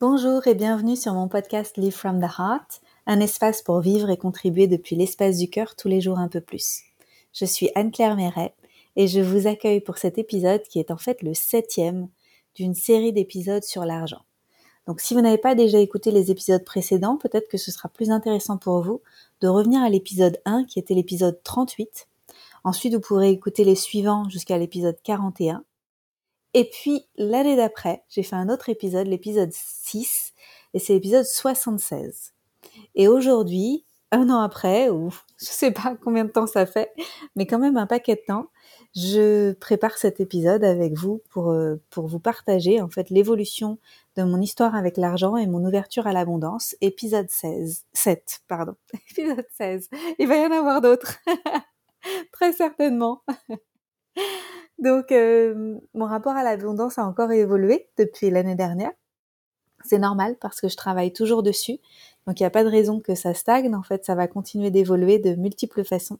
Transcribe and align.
Bonjour 0.00 0.46
et 0.46 0.54
bienvenue 0.54 0.96
sur 0.96 1.12
mon 1.12 1.28
podcast 1.28 1.76
Live 1.76 1.92
from 1.92 2.20
the 2.20 2.38
Heart, 2.38 2.80
un 3.06 3.20
espace 3.20 3.60
pour 3.60 3.80
vivre 3.80 4.08
et 4.08 4.16
contribuer 4.16 4.66
depuis 4.66 4.96
l'espace 4.96 5.36
du 5.36 5.50
cœur 5.50 5.76
tous 5.76 5.88
les 5.88 6.00
jours 6.00 6.18
un 6.18 6.28
peu 6.28 6.40
plus. 6.40 6.80
Je 7.34 7.44
suis 7.44 7.68
Anne-Claire 7.74 8.16
Méret 8.16 8.54
et 8.96 9.08
je 9.08 9.20
vous 9.20 9.46
accueille 9.46 9.82
pour 9.82 9.98
cet 9.98 10.16
épisode 10.16 10.62
qui 10.62 10.78
est 10.78 10.90
en 10.90 10.96
fait 10.96 11.22
le 11.22 11.34
septième 11.34 12.08
d'une 12.54 12.72
série 12.72 13.12
d'épisodes 13.12 13.62
sur 13.62 13.84
l'argent. 13.84 14.22
Donc 14.86 15.02
si 15.02 15.12
vous 15.12 15.20
n'avez 15.20 15.36
pas 15.36 15.54
déjà 15.54 15.78
écouté 15.78 16.12
les 16.12 16.30
épisodes 16.30 16.64
précédents, 16.64 17.18
peut-être 17.18 17.50
que 17.50 17.58
ce 17.58 17.70
sera 17.70 17.90
plus 17.90 18.10
intéressant 18.10 18.56
pour 18.56 18.82
vous 18.82 19.02
de 19.42 19.48
revenir 19.48 19.82
à 19.82 19.90
l'épisode 19.90 20.40
1 20.46 20.64
qui 20.64 20.78
était 20.78 20.94
l'épisode 20.94 21.42
38. 21.44 22.08
Ensuite, 22.64 22.94
vous 22.94 23.00
pourrez 23.00 23.28
écouter 23.28 23.64
les 23.64 23.74
suivants 23.74 24.26
jusqu'à 24.30 24.56
l'épisode 24.56 24.96
41 25.02 25.62
et 26.54 26.68
puis 26.70 27.06
l'année 27.16 27.56
d'après, 27.56 28.04
j'ai 28.08 28.22
fait 28.22 28.36
un 28.36 28.48
autre 28.48 28.68
épisode, 28.68 29.06
l'épisode 29.06 29.52
6, 29.52 30.32
et 30.74 30.78
c'est 30.78 30.94
l'épisode 30.94 31.24
76. 31.24 32.32
Et 32.94 33.08
aujourd'hui, 33.08 33.84
un 34.12 34.28
an 34.30 34.40
après, 34.40 34.90
ou 34.90 35.10
je 35.38 35.46
sais 35.46 35.70
pas 35.70 35.96
combien 36.02 36.24
de 36.24 36.30
temps 36.30 36.46
ça 36.46 36.66
fait, 36.66 36.90
mais 37.36 37.46
quand 37.46 37.58
même 37.58 37.76
un 37.76 37.86
paquet 37.86 38.16
de 38.16 38.22
temps, 38.26 38.48
je 38.94 39.52
prépare 39.52 39.96
cet 39.98 40.20
épisode 40.20 40.64
avec 40.64 40.94
vous 40.94 41.22
pour, 41.30 41.50
euh, 41.52 41.80
pour 41.90 42.08
vous 42.08 42.18
partager 42.18 42.80
en 42.80 42.88
fait 42.88 43.10
l'évolution 43.10 43.78
de 44.16 44.24
mon 44.24 44.40
histoire 44.40 44.74
avec 44.74 44.96
l'argent 44.96 45.36
et 45.36 45.46
mon 45.46 45.64
ouverture 45.64 46.06
à 46.08 46.12
l'abondance, 46.12 46.74
épisode 46.80 47.30
16, 47.30 47.84
7, 47.92 48.40
pardon, 48.48 48.74
épisode 49.10 49.46
16. 49.56 49.88
Il 50.18 50.26
va 50.26 50.36
y 50.36 50.46
en 50.46 50.50
avoir 50.50 50.80
d'autres, 50.80 51.18
très 52.32 52.52
certainement. 52.52 53.22
Donc, 54.80 55.12
euh, 55.12 55.78
mon 55.94 56.06
rapport 56.06 56.32
à 56.32 56.42
l'abondance 56.42 56.98
a 56.98 57.04
encore 57.04 57.32
évolué 57.32 57.88
depuis 57.98 58.30
l'année 58.30 58.54
dernière. 58.54 58.92
C'est 59.84 59.98
normal 59.98 60.36
parce 60.40 60.60
que 60.60 60.68
je 60.68 60.76
travaille 60.76 61.12
toujours 61.12 61.42
dessus. 61.42 61.78
Donc, 62.26 62.40
il 62.40 62.42
n'y 62.42 62.46
a 62.46 62.50
pas 62.50 62.64
de 62.64 62.68
raison 62.70 63.00
que 63.00 63.14
ça 63.14 63.34
stagne. 63.34 63.74
En 63.74 63.82
fait, 63.82 64.04
ça 64.04 64.14
va 64.14 64.26
continuer 64.28 64.70
d'évoluer 64.70 65.18
de 65.18 65.34
multiples 65.34 65.84
façons. 65.84 66.18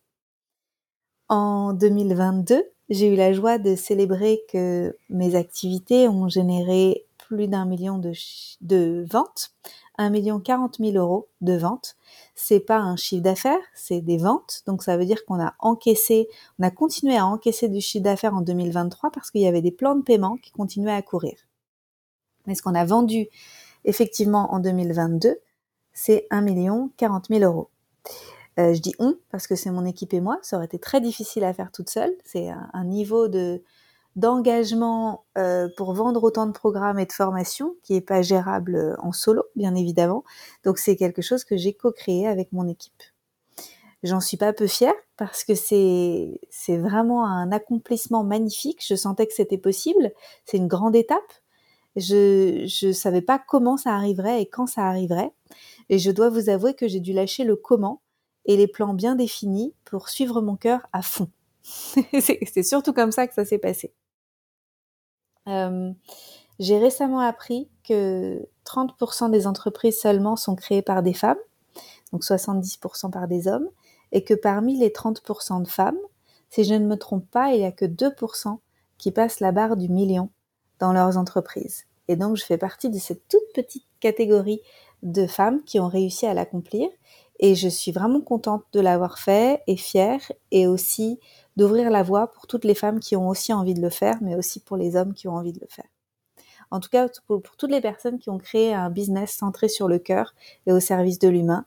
En 1.29 1.73
2022, 1.73 2.65
j'ai 2.91 3.13
eu 3.13 3.17
la 3.17 3.33
joie 3.33 3.59
de 3.59 3.77
célébrer 3.77 4.41
que 4.53 4.97
mes 5.09 5.37
activités 5.37 6.09
ont 6.09 6.29
généré 6.29 7.07
plus 7.31 7.47
d'un 7.47 7.65
million 7.65 7.99
de, 7.99 9.07
ventes, 9.09 9.53
un 9.99 10.11
million 10.11 10.41
quarante 10.41 10.81
mille 10.81 10.97
euros 10.97 11.29
de 11.41 11.57
ventes 11.57 11.97
c'est 12.35 12.59
pas 12.59 12.79
un 12.79 12.97
chiffre 12.97 13.23
d'affaires, 13.23 13.63
c'est 13.73 14.01
des 14.01 14.17
ventes. 14.17 14.63
Donc 14.67 14.83
ça 14.83 14.97
veut 14.97 15.05
dire 15.05 15.25
qu'on 15.25 15.41
a 15.41 15.55
encaissé, 15.61 16.29
on 16.59 16.65
a 16.65 16.73
continué 16.73 17.17
à 17.17 17.25
encaisser 17.25 17.69
du 17.69 17.81
chiffre 17.81 18.03
d'affaires 18.03 18.35
en 18.35 18.41
2023 18.41 19.13
parce 19.13 19.31
qu'il 19.31 19.43
y 19.43 19.47
avait 19.47 19.63
des 19.63 19.71
plans 19.71 19.95
de 19.95 20.03
paiement 20.03 20.39
qui 20.39 20.51
continuaient 20.51 20.91
à 20.91 21.03
courir. 21.03 21.37
Mais 22.47 22.57
ce 22.57 22.63
qu'on 22.63 22.75
a 22.75 22.85
vendu 22.85 23.29
effectivement 23.85 24.53
en 24.53 24.59
2022, 24.59 25.39
c'est 25.93 26.27
1 26.31 26.41
million 26.41 26.91
40 26.97 27.27
000 27.29 27.45
euros. 27.45 27.71
Euh, 28.59 28.75
je 28.75 28.81
dis 28.81 28.95
on 28.99 29.17
parce 29.31 29.47
que 29.47 29.55
c'est 29.55 29.71
mon 29.71 29.85
équipe 29.85 30.15
et 30.15 30.21
moi. 30.21 30.41
Ça 30.43 30.57
aurait 30.57 30.67
été 30.67 30.81
très 30.81 31.01
difficile 31.01 31.45
à 31.45 31.55
faire 31.55 31.71
toute 31.71 31.91
seule. 31.91 32.13
C'est 32.25 32.49
un 32.49 32.85
niveau 32.85 33.29
de 33.29 33.63
d'engagement 34.17 35.25
euh, 35.39 35.69
pour 35.77 35.95
vendre 35.95 36.23
autant 36.25 36.47
de 36.47 36.53
programmes 36.53 36.99
et 36.99 37.07
de 37.07 37.13
formations 37.13 37.77
qui 37.83 37.95
est 37.95 38.01
pas 38.01 38.23
gérable 38.23 38.77
euh, 38.77 38.95
en 38.99 39.13
solo, 39.13 39.45
bien 39.57 39.75
évidemment. 39.75 40.25
Donc 40.65 40.79
c'est 40.79 40.97
quelque 40.97 41.23
chose 41.23 41.45
que 41.45 41.57
j'ai 41.57 41.73
co-créé 41.75 42.27
avec 42.27 42.53
mon 42.53 42.67
équipe. 42.69 43.03
J'en 44.03 44.21
suis 44.21 44.37
pas 44.37 44.53
peu 44.53 44.67
fière 44.67 44.95
parce 45.17 45.45
que 45.45 45.55
c'est 45.55 46.41
c'est 46.51 46.79
vraiment 46.79 47.27
un 47.27 47.53
accomplissement 47.53 48.25
magnifique. 48.25 48.83
Je 48.87 48.95
sentais 48.95 49.27
que 49.27 49.35
c'était 49.35 49.59
possible. 49.59 50.13
C'est 50.47 50.57
une 50.57 50.69
grande 50.69 50.97
étape. 50.97 51.19
Je 51.97 52.65
je 52.67 52.93
savais 52.93 53.23
pas 53.23 53.39
comment 53.39 53.77
ça 53.77 53.95
arriverait 53.95 54.43
et 54.43 54.47
quand 54.47 54.67
ça 54.67 54.87
arriverait. 54.87 55.33
Et 55.91 55.99
je 55.99 56.11
dois 56.11 56.31
vous 56.31 56.49
avouer 56.49 56.75
que 56.75 56.89
j'ai 56.89 57.01
dû 57.01 57.13
lâcher 57.13 57.45
le 57.45 57.57
comment 57.57 58.01
et 58.47 58.57
les 58.57 58.69
plans 58.69 58.95
bien 58.95 59.17
définis 59.17 59.75
pour 59.85 60.09
suivre 60.09 60.41
mon 60.41 60.57
cœur 60.57 60.87
à 60.93 61.03
fond. 61.03 61.29
c'est 62.21 62.63
surtout 62.63 62.93
comme 62.93 63.13
ça 63.13 63.27
que 63.27 63.35
ça 63.35 63.45
s'est 63.45 63.59
passé. 63.59 63.93
Euh, 65.49 65.93
j'ai 66.59 66.79
récemment 66.79 67.21
appris 67.21 67.69
que 67.89 68.47
30% 68.65 69.31
des 69.31 69.47
entreprises 69.47 69.99
seulement 69.99 70.37
sont 70.37 70.55
créées 70.55 70.83
par 70.83 71.03
des 71.03 71.15
femmes, 71.15 71.39
donc 72.13 72.23
70% 72.23 73.11
par 73.11 73.29
des 73.29 73.49
hommes, 73.49 73.69
et 74.13 74.25
que 74.25 74.35
parmi 74.35 74.79
les 74.79 74.91
30% 74.91 75.63
de 75.63 75.69
femmes, 75.69 75.99
si 76.51 76.65
je 76.65 76.75
ne 76.75 76.87
me 76.87 76.97
trompe 76.97 77.29
pas, 77.31 77.53
il 77.53 77.61
n'y 77.61 77.65
a 77.65 77.73
que 77.73 77.85
2% 77.85 78.59
qui 78.99 79.13
passent 79.13 79.41
la 79.41 79.53
barre 79.53 79.77
du 79.77 79.89
million 79.89 80.31
dans 80.79 80.93
leurs 80.93 81.17
entreprises. 81.17 81.87
Et 82.09 82.17
donc 82.17 82.37
je 82.37 82.45
fais 82.45 82.59
partie 82.59 82.91
de 82.91 82.99
cette 82.99 83.29
toute 83.29 83.53
petite 83.55 83.87
catégorie 84.01 84.61
de 85.03 85.27
femmes 85.27 85.63
qui 85.63 85.79
ont 85.81 85.89
réussi 85.89 86.27
à 86.27 86.35
l'accomplir. 86.35 86.89
Et 87.39 87.55
je 87.55 87.69
suis 87.69 87.93
vraiment 87.93 88.21
contente 88.21 88.65
de 88.73 88.81
l'avoir 88.81 89.19
fait 89.19 89.63
et 89.67 89.77
fière 89.77 90.21
et 90.51 90.67
aussi 90.67 91.21
d'ouvrir 91.61 91.91
la 91.91 92.03
voie 92.03 92.33
pour 92.33 92.47
toutes 92.47 92.65
les 92.65 92.75
femmes 92.75 93.01
qui 93.01 93.17
ont 93.17 93.29
aussi 93.29 93.53
envie 93.53 93.75
de 93.75 93.83
le 93.83 93.91
faire, 93.91 94.17
mais 94.23 94.35
aussi 94.35 94.61
pour 94.61 94.79
les 94.79 94.97
hommes 94.97 95.13
qui 95.13 95.29
ont 95.29 95.35
envie 95.35 95.53
de 95.53 95.61
le 95.61 95.67
faire. 95.69 95.85
En 96.71 96.81
tout 96.81 96.89
cas, 96.89 97.07
pour, 97.27 97.43
toutes 97.43 97.71
les 97.71 97.83
personnes 97.83 98.19
qui 98.19 98.31
ont 98.31 98.39
créé 98.39 98.73
un 98.73 98.89
business 98.89 99.33
centré 99.33 99.69
sur 99.69 99.87
le 99.87 99.99
cœur 99.99 100.35
et 100.67 100.73
au 100.73 100.81
service 100.81 101.19
de 101.19 101.29
l'humain 101.29 101.67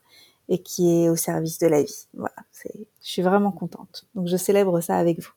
et 0.50 0.64
qui 0.64 0.90
est 0.90 1.10
au 1.10 1.16
service 1.16 1.60
de 1.60 1.68
la 1.68 1.84
vie. 1.84 2.08
Voilà, 2.16 2.34
je 2.64 2.70
suis 3.02 3.22
vraiment 3.22 3.52
contente. 3.52 4.06
Donc 4.16 4.28
je 4.28 4.36
célèbre 4.36 4.82
ça 4.82 4.98
avec 4.98 5.20
vous. 5.20 5.34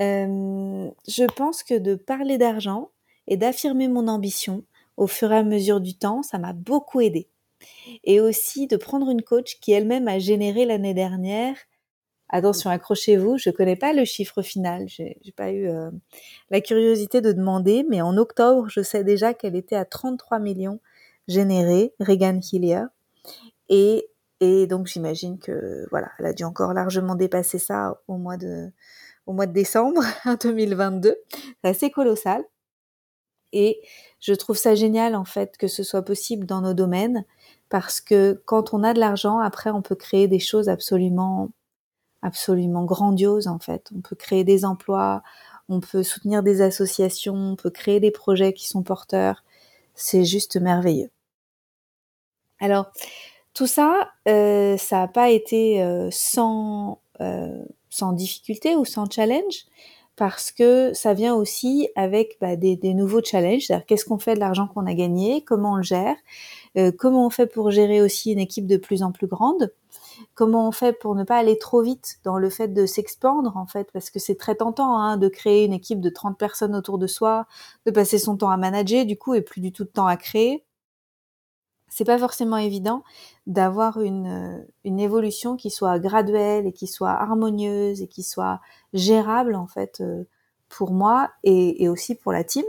Euh, 0.00 0.88
je 1.08 1.24
pense 1.34 1.64
que 1.64 1.76
de 1.76 1.96
parler 1.96 2.38
d'argent 2.38 2.90
et 3.26 3.36
d'affirmer 3.36 3.88
mon 3.88 4.06
ambition 4.06 4.62
au 4.96 5.08
fur 5.08 5.32
et 5.32 5.38
à 5.38 5.42
mesure 5.42 5.80
du 5.80 5.94
temps, 5.94 6.22
ça 6.22 6.38
m'a 6.38 6.52
beaucoup 6.52 7.00
aidé. 7.00 7.28
Et 8.04 8.20
aussi 8.20 8.68
de 8.68 8.76
prendre 8.76 9.10
une 9.10 9.22
coach 9.22 9.58
qui 9.60 9.72
elle-même 9.72 10.06
a 10.06 10.20
généré 10.20 10.66
l'année 10.66 10.94
dernière 10.94 11.56
Attention, 12.30 12.70
accrochez-vous, 12.70 13.38
je 13.38 13.50
connais 13.50 13.76
pas 13.76 13.92
le 13.92 14.04
chiffre 14.04 14.42
final, 14.42 14.86
j'ai 14.88 15.16
pas 15.34 15.50
eu 15.50 15.66
euh, 15.68 15.90
la 16.50 16.60
curiosité 16.60 17.20
de 17.20 17.32
demander, 17.32 17.86
mais 17.88 18.02
en 18.02 18.16
octobre, 18.18 18.68
je 18.68 18.82
sais 18.82 19.02
déjà 19.02 19.32
qu'elle 19.32 19.56
était 19.56 19.76
à 19.76 19.86
33 19.86 20.38
millions 20.38 20.80
générés, 21.26 21.94
Regan 22.00 22.40
Hillier, 22.40 22.84
et, 23.68 24.08
et 24.40 24.66
donc 24.66 24.86
j'imagine 24.86 25.38
que 25.38 25.86
voilà, 25.90 26.10
elle 26.18 26.26
a 26.26 26.32
dû 26.32 26.44
encore 26.44 26.74
largement 26.74 27.14
dépasser 27.14 27.58
ça 27.58 28.00
au 28.08 28.16
mois 28.16 28.36
de 28.36 28.70
au 29.26 29.32
mois 29.32 29.46
de 29.46 29.52
décembre 29.52 30.02
2022. 30.42 31.16
C'est 31.62 31.70
assez 31.70 31.90
colossal. 31.90 32.42
Et 33.52 33.80
je 34.20 34.34
trouve 34.34 34.56
ça 34.56 34.74
génial 34.74 35.14
en 35.14 35.24
fait 35.24 35.56
que 35.56 35.68
ce 35.68 35.82
soit 35.82 36.02
possible 36.02 36.46
dans 36.46 36.60
nos 36.60 36.74
domaines 36.74 37.24
parce 37.70 38.00
que 38.00 38.42
quand 38.44 38.74
on 38.74 38.82
a 38.82 38.92
de 38.92 39.00
l'argent, 39.00 39.38
après 39.38 39.70
on 39.70 39.82
peut 39.82 39.94
créer 39.94 40.28
des 40.28 40.38
choses 40.38 40.68
absolument 40.68 41.50
absolument 42.22 42.84
grandiose 42.84 43.48
en 43.48 43.58
fait. 43.58 43.90
On 43.96 44.00
peut 44.00 44.16
créer 44.16 44.44
des 44.44 44.64
emplois, 44.64 45.22
on 45.68 45.80
peut 45.80 46.02
soutenir 46.02 46.42
des 46.42 46.62
associations, 46.62 47.34
on 47.34 47.56
peut 47.56 47.70
créer 47.70 48.00
des 48.00 48.10
projets 48.10 48.52
qui 48.52 48.68
sont 48.68 48.82
porteurs. 48.82 49.44
C'est 49.94 50.24
juste 50.24 50.56
merveilleux. 50.56 51.10
Alors, 52.60 52.90
tout 53.54 53.66
ça, 53.66 54.10
euh, 54.28 54.76
ça 54.76 54.98
n'a 54.98 55.08
pas 55.08 55.30
été 55.30 55.82
euh, 55.82 56.08
sans, 56.10 57.00
euh, 57.20 57.64
sans 57.90 58.12
difficulté 58.12 58.76
ou 58.76 58.84
sans 58.84 59.10
challenge, 59.10 59.66
parce 60.16 60.52
que 60.52 60.92
ça 60.94 61.14
vient 61.14 61.34
aussi 61.34 61.88
avec 61.96 62.38
bah, 62.40 62.56
des, 62.56 62.76
des, 62.76 62.94
nouveaux 62.94 63.22
challenges. 63.22 63.62
C'est-à-dire 63.66 63.86
qu'est-ce 63.86 64.04
qu'on 64.04 64.18
fait 64.18 64.34
de 64.34 64.40
l'argent 64.40 64.68
qu'on 64.68 64.86
a 64.86 64.94
gagné, 64.94 65.42
comment 65.42 65.72
on 65.72 65.76
le 65.76 65.82
gère, 65.82 66.16
comment 66.98 67.26
on 67.26 67.30
fait 67.30 67.46
pour 67.46 67.70
gérer 67.70 68.00
aussi 68.00 68.32
une 68.32 68.38
équipe 68.38 68.66
de 68.66 68.76
plus 68.76 69.02
en 69.02 69.12
plus 69.12 69.26
grande? 69.26 69.72
Comment 70.38 70.68
on 70.68 70.70
fait 70.70 70.92
pour 70.92 71.16
ne 71.16 71.24
pas 71.24 71.36
aller 71.36 71.58
trop 71.58 71.82
vite 71.82 72.20
dans 72.22 72.38
le 72.38 72.48
fait 72.48 72.68
de 72.68 72.86
s'expandre 72.86 73.56
en 73.56 73.66
fait 73.66 73.90
parce 73.92 74.08
que 74.08 74.20
c'est 74.20 74.36
très 74.36 74.54
tentant 74.54 74.96
hein, 74.96 75.16
de 75.16 75.26
créer 75.26 75.64
une 75.64 75.72
équipe 75.72 76.00
de 76.00 76.10
30 76.10 76.38
personnes 76.38 76.76
autour 76.76 76.96
de 76.96 77.08
soi, 77.08 77.48
de 77.86 77.90
passer 77.90 78.18
son 78.18 78.36
temps 78.36 78.50
à 78.50 78.56
manager 78.56 79.04
du 79.04 79.18
coup 79.18 79.34
et 79.34 79.42
plus 79.42 79.60
du 79.60 79.72
tout 79.72 79.82
de 79.82 79.88
temps 79.88 80.06
à 80.06 80.16
créer. 80.16 80.64
C'est 81.88 82.04
pas 82.04 82.18
forcément 82.18 82.56
évident 82.56 83.02
d'avoir 83.48 84.00
une, 84.00 84.64
une 84.84 85.00
évolution 85.00 85.56
qui 85.56 85.72
soit 85.72 85.98
graduelle 85.98 86.68
et 86.68 86.72
qui 86.72 86.86
soit 86.86 87.10
harmonieuse 87.10 88.00
et 88.00 88.06
qui 88.06 88.22
soit 88.22 88.60
gérable 88.92 89.56
en 89.56 89.66
fait 89.66 90.00
euh, 90.02 90.22
pour 90.68 90.92
moi 90.92 91.30
et, 91.42 91.82
et 91.82 91.88
aussi 91.88 92.14
pour 92.14 92.30
la 92.30 92.44
team. 92.44 92.64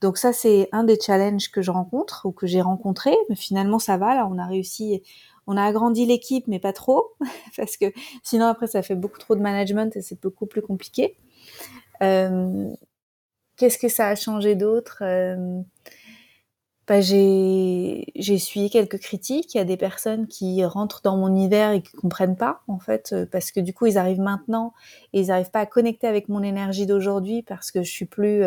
Donc 0.00 0.18
ça 0.18 0.32
c'est 0.32 0.68
un 0.72 0.82
des 0.82 0.98
challenges 1.00 1.52
que 1.52 1.62
je 1.62 1.70
rencontre 1.70 2.26
ou 2.26 2.32
que 2.32 2.48
j'ai 2.48 2.60
rencontré, 2.60 3.16
mais 3.28 3.36
finalement 3.36 3.78
ça 3.78 3.98
va 3.98 4.16
là, 4.16 4.28
on 4.28 4.36
a 4.38 4.46
réussi 4.46 5.04
on 5.48 5.56
a 5.56 5.64
agrandi 5.64 6.04
l'équipe, 6.06 6.46
mais 6.46 6.60
pas 6.60 6.74
trop, 6.74 7.14
parce 7.56 7.76
que 7.76 7.86
sinon 8.22 8.46
après 8.46 8.68
ça 8.68 8.82
fait 8.82 8.94
beaucoup 8.94 9.18
trop 9.18 9.34
de 9.34 9.40
management 9.40 9.96
et 9.96 10.02
c'est 10.02 10.20
beaucoup 10.20 10.46
plus 10.46 10.62
compliqué. 10.62 11.16
Euh, 12.02 12.70
qu'est-ce 13.56 13.78
que 13.78 13.88
ça 13.88 14.08
a 14.08 14.14
changé 14.14 14.54
d'autre? 14.54 14.98
Euh, 15.00 15.60
bah, 16.86 17.00
j'ai 17.00 18.04
essuyé 18.16 18.70
quelques 18.70 18.98
critiques. 18.98 19.54
Il 19.54 19.58
y 19.58 19.60
a 19.60 19.64
des 19.64 19.76
personnes 19.78 20.26
qui 20.26 20.64
rentrent 20.64 21.00
dans 21.02 21.16
mon 21.16 21.28
univers 21.28 21.72
et 21.72 21.82
qui 21.82 21.92
comprennent 21.96 22.36
pas 22.36 22.62
en 22.68 22.78
fait, 22.78 23.12
euh, 23.14 23.26
parce 23.26 23.50
que 23.50 23.60
du 23.60 23.72
coup 23.72 23.86
ils 23.86 23.96
arrivent 23.96 24.20
maintenant 24.20 24.74
et 25.14 25.20
ils 25.20 25.28
n'arrivent 25.28 25.50
pas 25.50 25.60
à 25.60 25.66
connecter 25.66 26.06
avec 26.06 26.28
mon 26.28 26.42
énergie 26.42 26.86
d'aujourd'hui 26.86 27.42
parce 27.42 27.72
que 27.72 27.82
je 27.82 27.90
suis 27.90 28.06
plus 28.06 28.44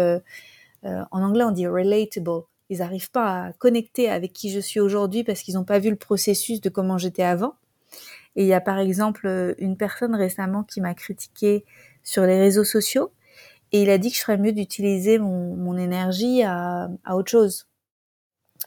en 0.84 1.22
anglais 1.24 1.44
on 1.44 1.52
dit 1.52 1.68
relatable 1.68 2.44
ils 2.72 2.80
n'arrivent 2.80 3.12
pas 3.12 3.44
à 3.44 3.54
connecter 3.54 4.10
avec 4.10 4.34
qui 4.34 4.50
je 4.50 4.60
suis 4.60 4.80
aujourd'hui 4.80 5.24
parce 5.24 5.42
qu'ils 5.42 5.56
n'ont 5.56 5.66
pas 5.66 5.78
vu 5.78 5.90
le 5.90 5.98
processus 5.98 6.62
de 6.62 6.70
comment 6.70 6.98
j'étais 6.98 7.24
avant. 7.24 7.56
Et 8.36 8.44
il 8.44 8.48
y 8.48 8.54
a 8.54 8.62
par 8.62 8.80
exemple 8.80 9.56
une 9.60 9.78
personne 9.78 10.16
récemment 10.16 10.64
qui 10.64 10.82
m'a 10.82 10.94
critiqué 10.96 11.66
sur 12.02 12.24
les 12.24 12.40
réseaux 12.40 12.64
sociaux 12.64 13.12
et 13.74 13.84
il 13.84 13.90
a 13.90 13.98
dit 13.98 14.10
que 14.10 14.18
je 14.18 14.22
ferais 14.22 14.38
mieux 14.38 14.54
d'utiliser 14.54 15.20
mon, 15.20 15.78
énergie 15.78 16.44
à 16.44 16.90
autre 17.10 17.30
chose 17.30 17.68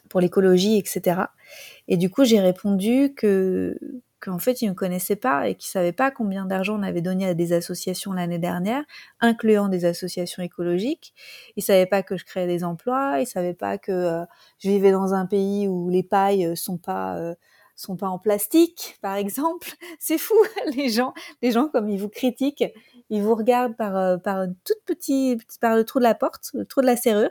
pour 0.09 0.19
l'écologie, 0.19 0.77
etc. 0.77 1.21
Et 1.87 1.97
du 1.97 2.09
coup, 2.09 2.25
j'ai 2.25 2.39
répondu 2.39 3.13
que 3.15 3.77
qu'en 4.25 4.39
fait, 4.39 4.61
il 4.61 4.69
me 4.69 4.73
connaissait 4.73 5.15
pas 5.15 5.47
et 5.47 5.55
qu'il 5.55 5.69
savait 5.69 5.91
pas 5.91 6.11
combien 6.11 6.45
d'argent 6.45 6.79
on 6.79 6.83
avait 6.83 7.01
donné 7.01 7.27
à 7.27 7.33
des 7.33 7.53
associations 7.53 8.11
l'année 8.11 8.39
dernière, 8.39 8.83
incluant 9.21 9.69
des 9.69 9.85
associations 9.85 10.41
écologiques. 10.41 11.13
Il 11.55 11.63
savait 11.63 11.85
pas 11.85 12.03
que 12.03 12.17
je 12.17 12.25
créais 12.25 12.47
des 12.47 12.63
emplois, 12.63 13.19
il 13.19 13.27
savait 13.27 13.53
pas 13.53 13.77
que 13.77 13.91
euh, 13.91 14.25
je 14.59 14.69
vivais 14.69 14.91
dans 14.91 15.13
un 15.13 15.25
pays 15.27 15.67
où 15.67 15.89
les 15.89 16.03
pailles 16.03 16.57
sont 16.57 16.77
pas 16.77 17.17
euh, 17.17 17.35
sont 17.75 17.97
pas 17.97 18.07
en 18.07 18.17
plastique, 18.17 18.97
par 19.01 19.15
exemple. 19.15 19.69
C'est 19.99 20.17
fou, 20.17 20.35
les 20.75 20.89
gens, 20.89 21.13
les 21.41 21.51
gens 21.51 21.67
comme 21.67 21.89
ils 21.89 21.99
vous 21.99 22.09
critiquent, 22.09 22.65
ils 23.09 23.21
vous 23.21 23.35
regardent 23.35 23.77
par 23.77 23.95
euh, 23.95 24.17
par 24.17 24.43
une 24.43 24.55
toute 24.65 24.83
petite 24.85 25.41
par 25.61 25.75
le 25.75 25.83
trou 25.83 25.99
de 25.99 26.03
la 26.03 26.15
porte, 26.15 26.49
le 26.53 26.65
trou 26.65 26.81
de 26.81 26.87
la 26.87 26.95
serrure, 26.95 27.29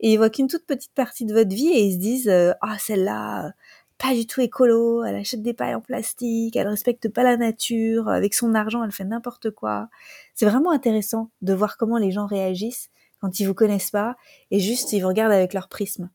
et 0.00 0.12
ils 0.12 0.16
voient 0.16 0.30
qu'une 0.30 0.48
toute 0.48 0.66
petite 0.66 0.92
partie 0.94 1.24
de 1.24 1.32
votre 1.32 1.54
vie 1.54 1.68
et 1.68 1.84
ils 1.84 1.94
se 1.94 1.98
disent 1.98 2.56
ah 2.60 2.76
celle-là 2.78 3.52
pas 3.98 4.14
du 4.14 4.26
tout 4.26 4.40
écolo, 4.40 5.04
elle 5.04 5.16
achète 5.16 5.42
des 5.42 5.54
pailles 5.54 5.74
en 5.74 5.80
plastique, 5.80 6.56
elle 6.56 6.68
respecte 6.68 7.08
pas 7.08 7.22
la 7.22 7.36
nature, 7.36 8.08
avec 8.08 8.34
son 8.34 8.54
argent 8.54 8.84
elle 8.84 8.92
fait 8.92 9.04
n'importe 9.04 9.50
quoi. 9.50 9.88
C'est 10.34 10.46
vraiment 10.46 10.70
intéressant 10.70 11.30
de 11.42 11.54
voir 11.54 11.76
comment 11.76 11.98
les 11.98 12.10
gens 12.10 12.26
réagissent 12.26 12.90
quand 13.20 13.40
ils 13.40 13.46
vous 13.46 13.54
connaissent 13.54 13.90
pas 13.90 14.16
et 14.50 14.60
juste 14.60 14.92
ils 14.92 15.00
vous 15.00 15.08
regardent 15.08 15.32
avec 15.32 15.54
leur 15.54 15.68
prisme. 15.68 16.10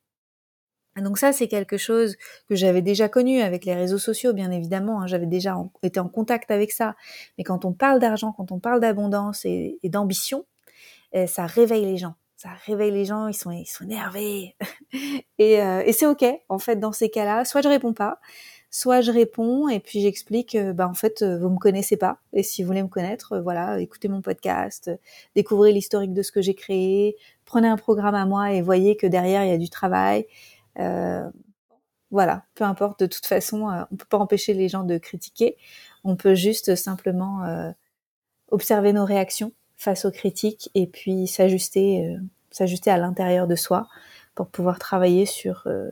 donc 0.97 1.17
ça 1.17 1.33
c'est 1.33 1.47
quelque 1.47 1.77
chose 1.77 2.17
que 2.47 2.55
j'avais 2.55 2.81
déjà 2.83 3.09
connu 3.09 3.41
avec 3.41 3.65
les 3.65 3.73
réseaux 3.73 3.97
sociaux 3.97 4.33
bien 4.33 4.51
évidemment, 4.51 5.01
hein. 5.01 5.07
j'avais 5.07 5.25
déjà 5.25 5.55
été 5.83 5.99
en 5.99 6.09
contact 6.09 6.51
avec 6.51 6.71
ça. 6.71 6.95
Mais 7.37 7.43
quand 7.43 7.65
on 7.65 7.73
parle 7.73 7.99
d'argent, 7.99 8.31
quand 8.31 8.51
on 8.51 8.59
parle 8.59 8.79
d'abondance 8.79 9.45
et, 9.45 9.79
d'ambition, 9.85 10.45
eh, 11.13 11.27
ça 11.27 11.47
réveille 11.47 11.85
les 11.85 11.97
gens 11.97 12.15
ça 12.41 12.49
réveille 12.65 12.91
les 12.91 13.05
gens, 13.05 13.27
ils 13.27 13.35
sont, 13.35 13.51
ils 13.51 13.67
sont 13.67 13.83
énervés. 13.83 14.55
et, 15.37 15.61
euh, 15.61 15.83
et 15.85 15.93
c'est 15.93 16.07
ok, 16.07 16.25
en 16.49 16.57
fait, 16.57 16.77
dans 16.77 16.91
ces 16.91 17.09
cas-là, 17.11 17.45
soit 17.45 17.61
je 17.61 17.67
réponds 17.67 17.93
pas, 17.93 18.19
soit 18.71 19.01
je 19.01 19.11
réponds 19.11 19.69
et 19.69 19.79
puis 19.79 20.01
j'explique, 20.01 20.57
bah 20.57 20.87
en 20.87 20.95
fait, 20.95 21.21
euh, 21.21 21.37
vous 21.37 21.49
me 21.49 21.59
connaissez 21.59 21.97
pas. 21.97 22.19
Et 22.33 22.41
si 22.41 22.63
vous 22.63 22.67
voulez 22.67 22.81
me 22.81 22.87
connaître, 22.87 23.33
euh, 23.33 23.41
voilà, 23.41 23.79
écoutez 23.79 24.07
mon 24.07 24.21
podcast, 24.21 24.89
découvrez 25.35 25.71
l'historique 25.71 26.13
de 26.13 26.23
ce 26.23 26.31
que 26.31 26.41
j'ai 26.41 26.55
créé, 26.55 27.15
prenez 27.45 27.67
un 27.67 27.77
programme 27.77 28.15
à 28.15 28.25
moi 28.25 28.51
et 28.53 28.61
voyez 28.63 28.97
que 28.97 29.05
derrière 29.05 29.43
il 29.43 29.49
y 29.51 29.53
a 29.53 29.57
du 29.59 29.69
travail. 29.69 30.25
Euh, 30.79 31.29
voilà, 32.09 32.45
peu 32.55 32.63
importe. 32.63 33.01
De 33.01 33.05
toute 33.07 33.25
façon, 33.25 33.67
on 33.91 33.95
peut 33.95 34.05
pas 34.09 34.17
empêcher 34.17 34.53
les 34.53 34.67
gens 34.67 34.83
de 34.83 34.97
critiquer. 34.97 35.57
On 36.03 36.15
peut 36.15 36.35
juste 36.35 36.75
simplement 36.75 37.73
observer 38.49 38.93
nos 38.93 39.05
réactions 39.05 39.53
face 39.81 40.05
aux 40.05 40.11
critiques 40.11 40.69
et 40.75 40.85
puis 40.85 41.25
s'ajuster, 41.25 42.05
euh, 42.05 42.19
s'ajuster 42.51 42.91
à 42.91 42.97
l'intérieur 42.97 43.47
de 43.47 43.55
soi 43.55 43.87
pour 44.35 44.47
pouvoir 44.47 44.77
travailler 44.77 45.25
sur, 45.25 45.63
euh, 45.65 45.89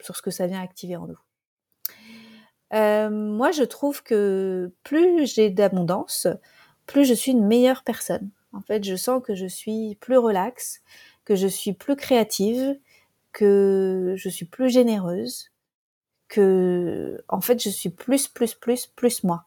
sur 0.00 0.16
ce 0.16 0.22
que 0.22 0.30
ça 0.30 0.46
vient 0.46 0.60
activer 0.60 0.96
en 0.96 1.06
nous. 1.06 1.18
Euh, 2.74 3.08
moi, 3.08 3.50
je 3.50 3.62
trouve 3.62 4.02
que 4.02 4.70
plus 4.82 5.26
j'ai 5.26 5.48
d'abondance, 5.48 6.26
plus 6.84 7.06
je 7.06 7.14
suis 7.14 7.32
une 7.32 7.46
meilleure 7.46 7.84
personne. 7.84 8.28
En 8.52 8.60
fait, 8.60 8.84
je 8.84 8.96
sens 8.96 9.22
que 9.24 9.34
je 9.34 9.46
suis 9.46 9.96
plus 9.98 10.18
relaxe, 10.18 10.82
que 11.24 11.34
je 11.34 11.46
suis 11.46 11.72
plus 11.72 11.96
créative, 11.96 12.78
que 13.32 14.12
je 14.14 14.28
suis 14.28 14.44
plus 14.44 14.68
généreuse, 14.68 15.52
que, 16.28 17.24
en 17.28 17.40
fait, 17.40 17.62
je 17.62 17.70
suis 17.70 17.88
plus, 17.88 18.28
plus, 18.28 18.54
plus, 18.54 18.86
plus 18.86 19.24
moi. 19.24 19.46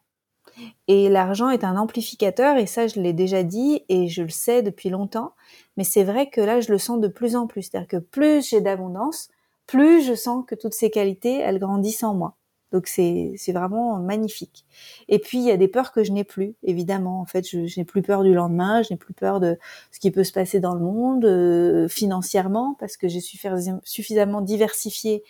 Et 0.87 1.09
l'argent 1.09 1.49
est 1.49 1.63
un 1.63 1.77
amplificateur, 1.77 2.57
et 2.57 2.65
ça, 2.65 2.87
je 2.87 2.99
l'ai 2.99 3.13
déjà 3.13 3.43
dit, 3.43 3.83
et 3.89 4.07
je 4.07 4.23
le 4.23 4.29
sais 4.29 4.61
depuis 4.61 4.89
longtemps. 4.89 5.33
Mais 5.77 5.83
c'est 5.83 6.03
vrai 6.03 6.29
que 6.29 6.41
là, 6.41 6.61
je 6.61 6.71
le 6.71 6.77
sens 6.77 6.99
de 6.99 7.07
plus 7.07 7.35
en 7.35 7.47
plus. 7.47 7.63
C'est-à-dire 7.63 7.87
que 7.87 7.97
plus 7.97 8.49
j'ai 8.49 8.61
d'abondance, 8.61 9.29
plus 9.67 10.03
je 10.03 10.13
sens 10.13 10.45
que 10.47 10.55
toutes 10.55 10.73
ces 10.73 10.89
qualités, 10.89 11.39
elles 11.39 11.59
grandissent 11.59 12.03
en 12.03 12.13
moi. 12.13 12.35
Donc 12.71 12.87
c'est 12.87 13.35
vraiment 13.53 13.99
magnifique. 13.99 14.65
Et 15.07 15.19
puis 15.19 15.37
il 15.37 15.45
y 15.45 15.51
a 15.51 15.55
des 15.55 15.69
peurs 15.69 15.93
que 15.93 16.03
je 16.03 16.11
n'ai 16.11 16.25
plus, 16.25 16.55
évidemment. 16.61 17.21
En 17.21 17.25
fait, 17.25 17.47
je, 17.47 17.79
n'ai 17.79 17.85
plus 17.85 18.01
peur 18.01 18.23
du 18.23 18.33
lendemain, 18.33 18.81
je 18.81 18.91
n'ai 18.91 18.97
plus 18.97 19.13
peur 19.13 19.39
de 19.39 19.57
ce 19.91 19.99
qui 19.99 20.11
peut 20.11 20.25
se 20.25 20.33
passer 20.33 20.59
dans 20.59 20.73
le 20.73 20.81
monde 20.81 21.23
euh, 21.23 21.87
financièrement 21.87 22.75
parce 22.79 22.97
que 22.97 23.07
j'ai 23.07 23.21
suffisamment 23.21 24.41
diversifié 24.41 25.23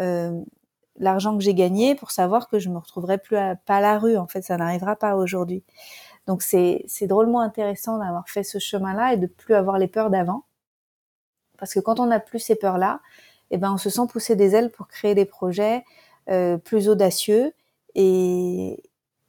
euh, 0.00 0.38
l'argent 0.98 1.36
que 1.36 1.42
j'ai 1.42 1.54
gagné 1.54 1.94
pour 1.94 2.10
savoir 2.10 2.48
que 2.48 2.58
je 2.58 2.68
me 2.68 2.78
retrouverai 2.78 3.18
plus 3.18 3.36
à, 3.36 3.56
pas 3.56 3.76
à 3.76 3.80
la 3.80 3.98
rue. 3.98 4.16
En 4.16 4.26
fait, 4.26 4.42
ça 4.42 4.56
n'arrivera 4.56 4.96
pas 4.96 5.16
aujourd'hui. 5.16 5.64
Donc 6.26 6.42
c'est 6.42 6.86
drôlement 7.02 7.40
intéressant 7.40 7.98
d'avoir 7.98 8.28
fait 8.28 8.44
ce 8.44 8.58
chemin-là 8.58 9.14
et 9.14 9.16
de 9.16 9.26
plus 9.26 9.54
avoir 9.54 9.78
les 9.78 9.88
peurs 9.88 10.10
d'avant. 10.10 10.44
Parce 11.58 11.74
que 11.74 11.80
quand 11.80 12.00
on 12.00 12.06
n'a 12.06 12.20
plus 12.20 12.38
ces 12.38 12.56
peurs-là, 12.56 13.00
eh 13.50 13.58
ben 13.58 13.72
on 13.72 13.78
se 13.78 13.90
sent 13.90 14.02
pousser 14.10 14.36
des 14.36 14.54
ailes 14.54 14.70
pour 14.70 14.88
créer 14.88 15.14
des 15.14 15.24
projets 15.24 15.84
euh, 16.30 16.58
plus 16.58 16.88
audacieux 16.88 17.52
et 17.94 18.82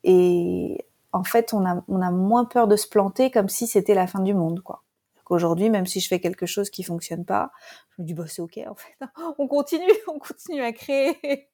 et 0.04 0.86
en 1.12 1.24
fait 1.24 1.54
on 1.54 1.66
a 1.66 1.84
on 1.88 2.02
a 2.02 2.12
moins 2.12 2.46
peur 2.46 2.68
de 2.68 2.76
se 2.76 2.88
planter 2.88 3.32
comme 3.32 3.50
si 3.50 3.68
c'était 3.68 3.96
la 3.96 4.08
fin 4.08 4.20
du 4.22 4.34
monde 4.34 4.62
quoi. 4.62 4.84
Qu'aujourd'hui, 5.26 5.70
même 5.70 5.86
si 5.86 6.02
je 6.02 6.08
fais 6.10 6.20
quelque 6.20 6.46
chose 6.46 6.70
qui 6.70 6.84
fonctionne 6.84 7.26
pas, 7.26 7.52
je 7.92 8.02
me 8.02 8.08
dis 8.08 8.14
bah 8.14 8.26
c'est 8.28 8.42
ok 8.42 8.60
en 8.70 8.76
fait, 8.76 8.96
on 9.38 9.48
continue, 9.48 9.94
on 10.08 10.20
continue 10.20 10.62
à 10.64 10.72
créer. 10.74 11.50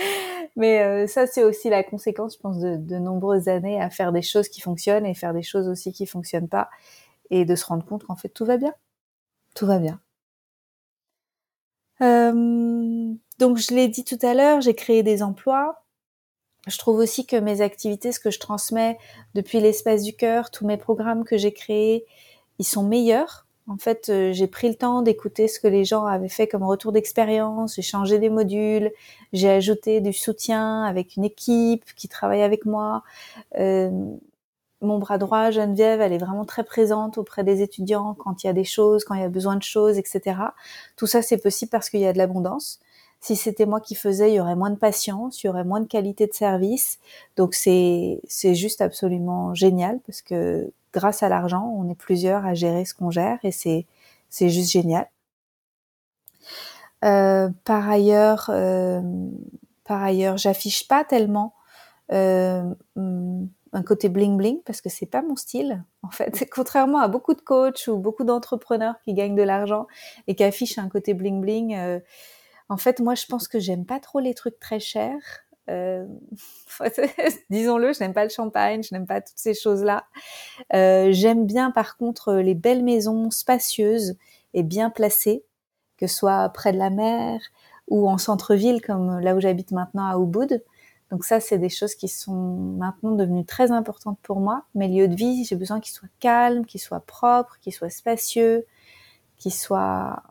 Mais 0.56 0.82
euh, 0.82 1.06
ça, 1.06 1.26
c'est 1.26 1.44
aussi 1.44 1.70
la 1.70 1.82
conséquence, 1.82 2.34
je 2.34 2.40
pense, 2.40 2.58
de, 2.58 2.98
nombreuses 2.98 3.48
années 3.48 3.80
à 3.80 3.90
faire 3.90 4.12
des 4.12 4.22
choses 4.22 4.48
qui 4.48 4.60
fonctionnent 4.60 5.06
et 5.06 5.14
faire 5.14 5.32
des 5.32 5.42
choses 5.42 5.68
aussi 5.68 5.92
qui 5.92 6.06
fonctionnent 6.06 6.48
pas, 6.48 6.68
et 7.30 7.44
de 7.44 7.54
se 7.54 7.64
rendre 7.64 7.84
compte 7.84 8.04
qu'en 8.04 8.16
fait 8.16 8.28
tout 8.28 8.44
va 8.44 8.56
bien, 8.56 8.74
tout 9.54 9.66
va 9.66 9.78
bien. 9.78 10.00
Euh, 12.02 13.14
donc 13.38 13.58
je 13.58 13.74
l'ai 13.74 13.88
dit 13.88 14.04
tout 14.04 14.18
à 14.22 14.34
l'heure, 14.34 14.60
j'ai 14.60 14.74
créé 14.74 15.02
des 15.02 15.22
emplois. 15.22 15.84
Je 16.66 16.76
trouve 16.78 16.98
aussi 16.98 17.26
que 17.26 17.36
mes 17.36 17.62
activités, 17.62 18.12
ce 18.12 18.20
que 18.20 18.30
je 18.30 18.38
transmets 18.38 18.98
depuis 19.34 19.60
l'espace 19.60 20.02
du 20.02 20.14
cœur, 20.14 20.50
tous 20.50 20.66
mes 20.66 20.76
programmes 20.76 21.24
que 21.24 21.38
j'ai 21.38 21.52
créés, 21.52 22.04
ils 22.58 22.66
sont 22.66 22.82
meilleurs 22.82 23.46
en 23.68 23.76
fait, 23.78 24.08
euh, 24.08 24.32
j'ai 24.32 24.46
pris 24.46 24.68
le 24.68 24.74
temps 24.74 25.02
d'écouter 25.02 25.46
ce 25.48 25.60
que 25.60 25.68
les 25.68 25.84
gens 25.84 26.04
avaient 26.04 26.28
fait 26.28 26.48
comme 26.48 26.64
retour 26.64 26.92
d'expérience. 26.92 27.76
J'ai 27.76 27.82
changé 27.82 28.18
des 28.18 28.30
modules, 28.30 28.90
j'ai 29.32 29.50
ajouté 29.50 30.00
du 30.00 30.12
soutien 30.12 30.82
avec 30.84 31.16
une 31.16 31.24
équipe 31.24 31.84
qui 31.94 32.08
travaille 32.08 32.42
avec 32.42 32.64
moi. 32.66 33.02
Euh, 33.58 33.90
mon 34.82 34.98
bras 34.98 35.18
droit, 35.18 35.50
Geneviève, 35.50 36.00
elle 36.00 36.12
est 36.12 36.18
vraiment 36.18 36.44
très 36.44 36.64
présente 36.64 37.18
auprès 37.18 37.44
des 37.44 37.62
étudiants 37.62 38.14
quand 38.14 38.42
il 38.42 38.46
y 38.46 38.50
a 38.50 38.54
des 38.54 38.64
choses, 38.64 39.04
quand 39.04 39.14
il 39.14 39.20
y 39.20 39.24
a 39.24 39.28
besoin 39.28 39.56
de 39.56 39.62
choses, 39.62 39.98
etc. 39.98 40.36
Tout 40.96 41.06
ça, 41.06 41.22
c'est 41.22 41.38
possible 41.38 41.70
parce 41.70 41.90
qu'il 41.90 42.00
y 42.00 42.06
a 42.06 42.12
de 42.12 42.18
l'abondance. 42.18 42.80
Si 43.20 43.36
c'était 43.36 43.66
moi 43.66 43.80
qui 43.80 43.94
faisais, 43.94 44.30
il 44.32 44.34
y 44.36 44.40
aurait 44.40 44.56
moins 44.56 44.70
de 44.70 44.76
patience, 44.78 45.42
il 45.42 45.48
y 45.48 45.50
aurait 45.50 45.64
moins 45.64 45.80
de 45.80 45.86
qualité 45.86 46.26
de 46.26 46.32
service. 46.32 46.98
Donc 47.36 47.54
c'est 47.54 48.20
c'est 48.26 48.54
juste 48.54 48.80
absolument 48.80 49.54
génial 49.54 50.00
parce 50.06 50.22
que 50.22 50.72
grâce 50.92 51.22
à 51.22 51.28
l'argent, 51.28 51.72
on 51.76 51.88
est 51.90 51.94
plusieurs 51.94 52.46
à 52.46 52.54
gérer 52.54 52.84
ce 52.84 52.94
qu'on 52.94 53.10
gère 53.10 53.38
et 53.42 53.52
c'est 53.52 53.86
c'est 54.30 54.48
juste 54.48 54.70
génial. 54.70 55.08
Euh, 57.04 57.48
par 57.64 57.88
ailleurs, 57.88 58.46
euh, 58.50 59.00
par 59.84 60.02
ailleurs, 60.02 60.36
j'affiche 60.36 60.86
pas 60.88 61.04
tellement 61.04 61.54
euh, 62.12 62.62
un 62.96 63.82
côté 63.82 64.08
bling 64.08 64.36
bling 64.36 64.62
parce 64.64 64.80
que 64.80 64.88
c'est 64.88 65.06
pas 65.06 65.22
mon 65.22 65.36
style. 65.36 65.84
En 66.02 66.10
fait, 66.10 66.48
contrairement 66.52 67.00
à 67.00 67.08
beaucoup 67.08 67.34
de 67.34 67.40
coachs 67.40 67.86
ou 67.88 67.96
beaucoup 67.98 68.24
d'entrepreneurs 68.24 68.96
qui 69.04 69.14
gagnent 69.14 69.36
de 69.36 69.42
l'argent 69.42 69.86
et 70.26 70.34
qui 70.34 70.44
affichent 70.44 70.78
un 70.78 70.88
côté 70.88 71.14
bling 71.14 71.40
bling. 71.40 72.00
En 72.70 72.76
fait, 72.78 73.00
moi, 73.00 73.14
je 73.14 73.26
pense 73.26 73.48
que 73.48 73.58
j'aime 73.58 73.84
pas 73.84 74.00
trop 74.00 74.20
les 74.20 74.32
trucs 74.32 74.58
très 74.58 74.80
chers. 74.80 75.44
Euh, 75.68 76.06
disons-le, 77.50 77.92
je 77.92 78.00
n'aime 78.00 78.14
pas 78.14 78.24
le 78.24 78.30
champagne, 78.30 78.82
je 78.82 78.94
n'aime 78.94 79.06
pas 79.06 79.20
toutes 79.20 79.36
ces 79.36 79.54
choses-là. 79.54 80.04
Euh, 80.72 81.08
j'aime 81.12 81.46
bien 81.46 81.70
par 81.70 81.96
contre 81.96 82.34
les 82.34 82.54
belles 82.54 82.82
maisons 82.82 83.30
spacieuses 83.30 84.16
et 84.54 84.62
bien 84.62 84.88
placées, 84.88 85.44
que 85.98 86.06
ce 86.06 86.16
soit 86.16 86.48
près 86.50 86.72
de 86.72 86.78
la 86.78 86.90
mer 86.90 87.40
ou 87.88 88.08
en 88.08 88.18
centre-ville 88.18 88.80
comme 88.80 89.18
là 89.18 89.34
où 89.34 89.40
j'habite 89.40 89.72
maintenant 89.72 90.06
à 90.06 90.16
Ubud. 90.16 90.62
Donc 91.10 91.24
ça, 91.24 91.40
c'est 91.40 91.58
des 91.58 91.68
choses 91.68 91.96
qui 91.96 92.06
sont 92.06 92.54
maintenant 92.78 93.16
devenues 93.16 93.44
très 93.44 93.72
importantes 93.72 94.18
pour 94.22 94.38
moi. 94.38 94.64
Mes 94.76 94.86
lieux 94.86 95.08
de 95.08 95.16
vie, 95.16 95.44
j'ai 95.44 95.56
besoin 95.56 95.80
qu'ils 95.80 95.92
soient 95.92 96.08
calmes, 96.20 96.64
qu'ils 96.64 96.80
soient 96.80 97.00
propres, 97.00 97.58
qu'ils 97.60 97.72
soient 97.72 97.90
spacieux, 97.90 98.64
qu'ils 99.36 99.52
soient, 99.52 100.22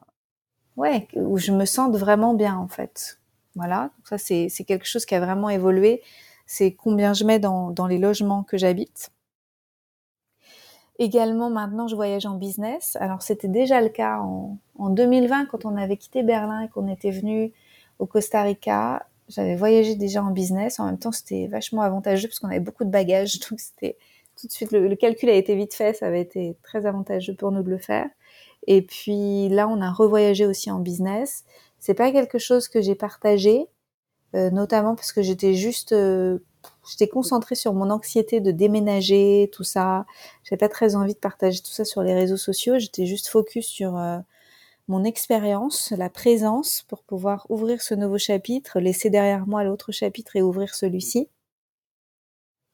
ouais, 0.80 1.08
où 1.16 1.38
je 1.38 1.52
me 1.52 1.66
sente 1.66 1.96
vraiment 1.96 2.34
bien 2.34 2.58
en 2.58 2.68
fait. 2.68 3.20
Voilà, 3.56 3.92
ça 4.06 4.18
c'est 4.18 4.50
quelque 4.66 4.86
chose 4.86 5.06
qui 5.06 5.14
a 5.14 5.20
vraiment 5.20 5.50
évolué. 5.50 6.02
C'est 6.46 6.72
combien 6.72 7.14
je 7.14 7.26
mets 7.26 7.40
dans, 7.40 7.88
les 7.88 7.98
logements 7.98 8.44
que 8.44 8.58
j'habite. 8.58 9.12
Également, 10.98 11.50
maintenant, 11.50 11.88
je 11.88 11.96
voyage 11.96 12.26
en 12.26 12.36
business. 12.36 12.98
Alors, 13.00 13.22
c'était 13.22 13.48
déjà 13.48 13.82
le 13.82 13.90
cas 13.90 14.20
en, 14.20 14.58
en 14.78 14.90
2020 14.90 15.46
quand 15.46 15.66
on 15.66 15.78
avait 15.78 15.98
quitté 15.98 16.24
Berlin 16.24 16.62
et 16.62 16.70
qu'on 16.70 16.88
était 16.88 17.12
venu 17.12 17.54
au 18.00 18.06
Costa 18.06 18.42
Rica. 18.42 19.06
J'avais 19.30 19.56
voyagé 19.56 19.96
déjà 19.96 20.24
en 20.24 20.32
business. 20.32 20.80
En 20.80 20.86
même 20.86 20.98
temps, 20.98 21.12
c'était 21.12 21.48
vachement 21.48 21.84
avantageux 21.84 22.28
parce 22.28 22.40
qu'on 22.40 22.50
avait 22.50 22.60
beaucoup 22.60 22.84
de 22.84 22.90
bagages. 22.90 23.40
Donc, 23.50 23.60
c'était 23.60 23.98
tout 24.40 24.48
de 24.48 24.52
suite, 24.52 24.72
le, 24.72 24.96
calcul 24.96 25.30
a 25.30 25.34
été 25.34 25.56
vite 25.56 25.74
fait. 25.74 25.94
Ça 25.94 26.08
avait 26.08 26.22
été 26.22 26.58
très 26.64 26.86
avantageux 26.86 27.36
pour 27.36 27.52
nous 27.52 27.64
de 27.64 27.70
le 27.70 27.78
faire. 27.78 28.10
Et 28.70 28.84
puis 28.84 29.50
là, 29.50 29.68
on 29.68 29.82
a 29.82 29.92
revoyagé 29.92 30.46
aussi 30.46 30.70
en 30.70 30.80
business. 30.80 31.44
C'est 31.80 31.96
pas 31.96 32.12
quelque 32.12 32.38
chose 32.38 32.68
que 32.68 32.82
j'ai 32.82 32.94
partagé, 32.94 33.68
euh, 34.36 34.52
notamment 34.52 34.96
parce 34.96 35.12
que 35.12 35.24
j'étais 35.24 35.56
juste 35.56 35.92
euh, 35.92 36.38
j'étais 36.90 37.08
concentrée 37.08 37.56
sur 37.56 37.74
mon 37.74 37.90
anxiété 37.90 38.42
de 38.42 38.52
déménager, 38.52 39.50
tout 39.52 39.64
ça. 39.64 40.06
J'avais 40.44 40.60
pas 40.60 40.70
très 40.70 40.96
envie 40.96 41.16
de 41.16 41.20
partager 41.20 41.62
tout 41.62 41.72
ça 41.72 41.84
sur 41.84 42.04
les 42.04 42.14
réseaux 42.14 42.38
sociaux. 42.38 42.78
J'étais 42.78 43.08
juste 43.08 43.28
focus 43.30 43.66
sur 43.68 43.98
euh, 43.98 44.20
mon 44.88 45.04
expérience, 45.04 45.92
la 45.98 46.10
présence 46.12 46.84
pour 46.88 47.04
pouvoir 47.04 47.48
ouvrir 47.50 47.82
ce 47.82 47.96
nouveau 47.96 48.20
chapitre, 48.20 48.80
laisser 48.80 49.10
derrière 49.10 49.48
moi 49.48 49.64
l'autre 49.64 49.92
chapitre 49.92 50.36
et 50.36 50.44
ouvrir 50.44 50.76
celui-ci. 50.76 51.28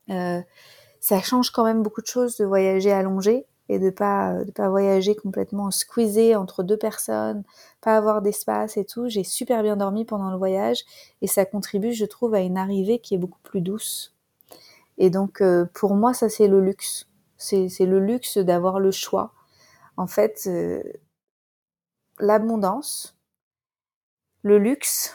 Ça 0.08 1.22
change 1.22 1.52
quand 1.52 1.64
même 1.64 1.84
beaucoup 1.84 2.02
de 2.02 2.08
choses 2.08 2.38
de 2.38 2.46
voyager 2.46 2.92
allongé 2.92 3.46
et 3.70 3.80
de 3.80 3.90
pas 3.90 4.44
de 4.44 4.52
pas 4.52 4.70
voyager 4.70 5.16
complètement 5.16 5.72
squeezé 5.72 6.36
entre 6.36 6.64
deux 6.64 6.78
personnes, 6.78 7.44
pas 7.82 7.98
avoir 7.98 8.22
d'espace 8.22 8.78
et 8.78 8.86
tout. 8.86 9.10
J'ai 9.10 9.24
super 9.24 9.64
bien 9.64 9.78
dormi 9.78 10.06
pendant 10.06 10.32
le 10.32 10.38
voyage 10.38 10.84
et 11.22 11.28
ça 11.28 11.46
contribue, 11.46 11.94
je 11.94 12.06
trouve, 12.06 12.36
à 12.36 12.42
une 12.42 12.58
arrivée 12.58 13.00
qui 13.00 13.16
est 13.16 13.18
beaucoup 13.18 13.42
plus 13.44 13.62
douce. 13.62 14.16
Et 14.98 15.10
donc 15.10 15.42
euh, 15.42 15.66
pour 15.74 15.96
moi, 15.96 16.14
ça 16.14 16.30
c'est 16.30 16.48
le 16.48 16.62
luxe. 16.62 17.08
C'est 17.38 17.68
le 17.82 18.00
luxe 18.00 18.38
d'avoir 18.38 18.80
le 18.80 18.92
choix. 18.92 19.34
En 19.98 20.08
fait, 20.08 20.44
euh, 20.48 20.82
l'abondance, 22.20 23.18
le 24.42 24.58
luxe, 24.58 25.14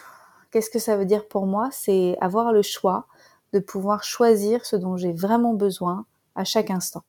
qu'est-ce 0.51 0.69
que 0.69 0.79
ça 0.79 0.97
veut 0.97 1.05
dire 1.05 1.27
pour 1.27 1.45
moi? 1.47 1.69
C'est 1.71 2.17
avoir 2.21 2.51
le 2.53 2.61
choix 2.61 3.07
de 3.53 3.59
pouvoir 3.59 4.03
choisir 4.03 4.65
ce 4.65 4.75
dont 4.75 4.97
j'ai 4.97 5.13
vraiment 5.13 5.53
besoin 5.53 6.05
à 6.35 6.43
chaque 6.43 6.71
instant. 6.71 7.03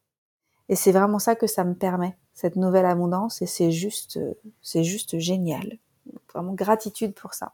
Et 0.68 0.76
c'est 0.76 0.92
vraiment 0.92 1.18
ça 1.18 1.34
que 1.34 1.46
ça 1.46 1.64
me 1.64 1.74
permet, 1.74 2.16
cette 2.34 2.56
nouvelle 2.56 2.86
abondance, 2.86 3.42
et 3.42 3.46
c'est 3.46 3.70
juste, 3.70 4.18
c'est 4.62 4.84
juste 4.84 5.18
génial. 5.18 5.78
Vraiment 6.32 6.54
gratitude 6.54 7.14
pour 7.14 7.34
ça. 7.34 7.52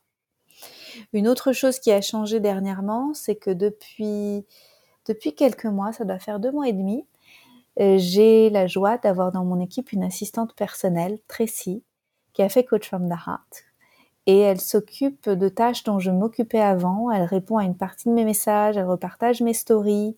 Une 1.12 1.29
autre 1.29 1.53
chose 1.53 1.79
qui 1.79 1.91
a 1.93 2.00
changé 2.00 2.41
dernièrement, 2.41 3.12
c'est 3.15 3.37
que 3.37 3.50
depuis, 3.50 4.45
depuis 5.07 5.35
quelques 5.35 5.67
mois, 5.67 5.93
ça 5.93 6.05
doit 6.05 6.19
faire 6.19 6.41
deux 6.41 6.53
mois 6.53 6.69
et 6.69 6.73
demi, 6.73 7.07
euh, 7.81 7.97
j'ai 7.99 8.50
la 8.50 8.67
joie 8.67 8.99
d'avoir 8.99 9.31
dans 9.31 9.45
mon 9.45 9.61
équipe 9.61 9.93
une 9.93 10.03
assistante 10.03 10.55
personnelle, 10.55 11.19
Tracy, 11.29 11.85
qui 12.33 12.43
a 12.43 12.49
fait 12.49 12.65
Coach 12.65 12.88
from 12.88 13.09
the 13.09 13.12
Heart. 13.12 13.65
Et 14.27 14.41
elle 14.41 14.61
s'occupe 14.61 15.29
de 15.29 15.49
tâches 15.49 15.85
dont 15.85 15.99
je 15.99 16.11
m'occupais 16.11 16.61
avant. 16.61 17.11
Elle 17.11 17.23
répond 17.23 17.57
à 17.57 17.65
une 17.65 17.77
partie 17.77 18.09
de 18.09 18.15
mes 18.15 18.25
messages, 18.25 18.77
elle 18.77 18.85
repartage 18.85 19.41
mes 19.41 19.55
stories, 19.55 20.17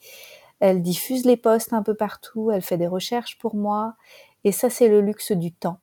elle 0.61 0.83
diffuse 0.83 1.25
les 1.25 1.37
posts 1.37 1.73
un 1.73 1.83
peu 1.83 1.95
partout, 1.95 2.51
elle 2.51 2.63
fait 2.63 2.79
des 2.79 2.87
recherches 2.87 3.39
pour 3.39 3.55
moi. 3.55 3.97
Et 4.45 4.53
ça, 4.53 4.71
c'est 4.71 4.89
le 4.89 5.01
luxe 5.01 5.33
du 5.33 5.53
temps. 5.53 5.81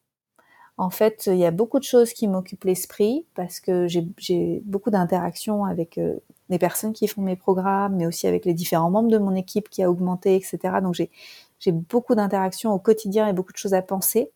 En 0.77 0.91
fait, 0.91 1.27
il 1.27 1.37
y 1.37 1.45
a 1.45 1.51
beaucoup 1.51 1.79
de 1.79 1.83
choses 1.83 2.13
qui 2.13 2.27
m'occupent 2.27 2.63
l'esprit 2.65 3.25
parce 3.33 3.59
que 3.59 3.87
j'ai 3.87 4.61
beaucoup 4.63 4.91
d'interactions 4.91 5.65
avec 5.65 5.97
euh, 5.97 6.15
les 6.49 6.59
personnes 6.59 6.93
qui 6.93 7.07
font 7.07 7.23
mes 7.23 7.35
programmes, 7.35 7.95
mais 7.95 8.05
aussi 8.05 8.27
avec 8.27 8.45
les 8.45 8.53
différents 8.53 8.91
membres 8.91 9.09
de 9.09 9.17
mon 9.17 9.33
équipe 9.33 9.69
qui 9.69 9.81
a 9.81 9.89
augmenté, 9.89 10.35
etc. 10.35 10.59
Donc 10.83 10.93
j'ai 10.93 11.71
beaucoup 11.71 12.13
d'interactions 12.13 12.73
au 12.73 12.79
quotidien 12.79 13.27
et 13.27 13.33
beaucoup 13.33 13.53
de 13.53 13.57
choses 13.57 13.73
à 13.73 13.81
penser. 13.81 14.31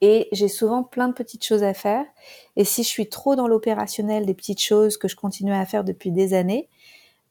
Et 0.00 0.28
j'ai 0.30 0.48
souvent 0.48 0.84
plein 0.84 1.08
de 1.08 1.14
petites 1.14 1.44
choses 1.44 1.62
à 1.62 1.74
faire. 1.74 2.04
Et 2.56 2.64
si 2.64 2.82
je 2.82 2.88
suis 2.88 3.08
trop 3.08 3.34
dans 3.34 3.48
l'opérationnel 3.48 4.26
des 4.26 4.34
petites 4.34 4.60
choses 4.60 4.96
que 4.96 5.08
je 5.08 5.16
continue 5.16 5.52
à 5.52 5.64
faire 5.66 5.84
depuis 5.84 6.12
des 6.12 6.34
années, 6.34 6.68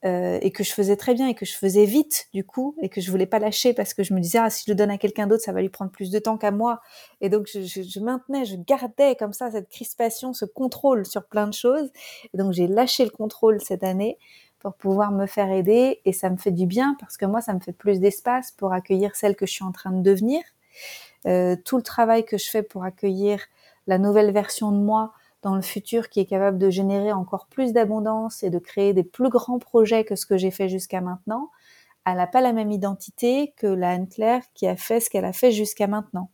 euh, 0.04 0.38
et 0.42 0.52
que 0.52 0.62
je 0.62 0.72
faisais 0.72 0.96
très 0.96 1.14
bien 1.14 1.26
et 1.26 1.34
que 1.34 1.44
je 1.44 1.54
faisais 1.54 1.84
vite 1.84 2.28
du 2.32 2.44
coup 2.44 2.76
et 2.80 2.88
que 2.88 3.00
je 3.00 3.10
voulais 3.10 3.26
pas 3.26 3.40
lâcher 3.40 3.74
parce 3.74 3.94
que 3.94 4.04
je 4.04 4.14
me 4.14 4.20
disais 4.20 4.38
ah 4.38 4.48
si 4.48 4.62
je 4.64 4.70
le 4.70 4.76
donne 4.76 4.90
à 4.90 4.98
quelqu'un 4.98 5.26
d'autre 5.26 5.42
ça 5.42 5.50
va 5.50 5.60
lui 5.60 5.70
prendre 5.70 5.90
plus 5.90 6.10
de 6.10 6.18
temps 6.20 6.38
qu'à 6.38 6.52
moi. 6.52 6.80
Et 7.20 7.28
donc 7.28 7.48
je, 7.48 8.00
maintenais 8.00 8.44
je 8.44 8.54
gardais 8.56 9.16
comme 9.16 9.32
ça 9.32 9.50
cette 9.50 9.68
crispation 9.68 10.32
ce 10.32 10.44
contrôle 10.44 11.04
sur 11.04 11.26
plein 11.26 11.48
de 11.48 11.52
choses. 11.52 11.90
Et 12.32 12.36
donc 12.38 12.52
j'ai 12.52 12.68
lâché 12.68 13.04
le 13.04 13.10
contrôle 13.10 13.60
cette 13.60 13.82
année 13.82 14.18
pour 14.60 14.74
pouvoir 14.74 15.10
me 15.10 15.26
faire 15.26 15.50
aider 15.50 16.00
et 16.04 16.12
ça 16.12 16.30
me 16.30 16.36
fait 16.36 16.52
du 16.52 16.66
bien 16.66 16.96
parce 17.00 17.16
que 17.16 17.26
moi 17.26 17.40
ça 17.40 17.52
me 17.52 17.60
fait 17.60 17.72
plus 17.72 17.98
d'espace 17.98 18.52
pour 18.52 18.72
accueillir 18.72 19.16
celle 19.16 19.34
que 19.34 19.46
je 19.46 19.52
suis 19.52 19.64
en 19.64 19.72
train 19.72 19.90
de 19.90 20.02
devenir. 20.02 20.42
Euh, 21.26 21.56
tout 21.64 21.76
le 21.76 21.82
travail 21.82 22.24
que 22.24 22.38
je 22.38 22.48
fais 22.48 22.62
pour 22.62 22.84
accueillir 22.84 23.40
la 23.88 23.98
nouvelle 23.98 24.30
version 24.30 24.70
de 24.70 24.78
moi 24.78 25.12
dans 25.42 25.54
le 25.54 25.62
futur 25.62 26.08
qui 26.08 26.20
est 26.20 26.26
capable 26.26 26.58
de 26.58 26.70
générer 26.70 27.12
encore 27.12 27.46
plus 27.46 27.72
d'abondance 27.72 28.42
et 28.42 28.50
de 28.50 28.58
créer 28.58 28.92
des 28.92 29.04
plus 29.04 29.28
grands 29.28 29.58
projets 29.58 30.04
que 30.04 30.16
ce 30.16 30.26
que 30.26 30.36
j'ai 30.36 30.50
fait 30.50 30.68
jusqu'à 30.68 31.00
maintenant, 31.00 31.50
elle 32.04 32.16
n'a 32.16 32.26
pas 32.26 32.40
la 32.40 32.52
même 32.52 32.72
identité 32.72 33.52
que 33.56 33.66
la 33.66 33.90
Anne-Claire 33.90 34.42
qui 34.54 34.66
a 34.66 34.76
fait 34.76 35.00
ce 35.00 35.10
qu'elle 35.10 35.24
a 35.24 35.32
fait 35.32 35.52
jusqu'à 35.52 35.86
maintenant. 35.86 36.30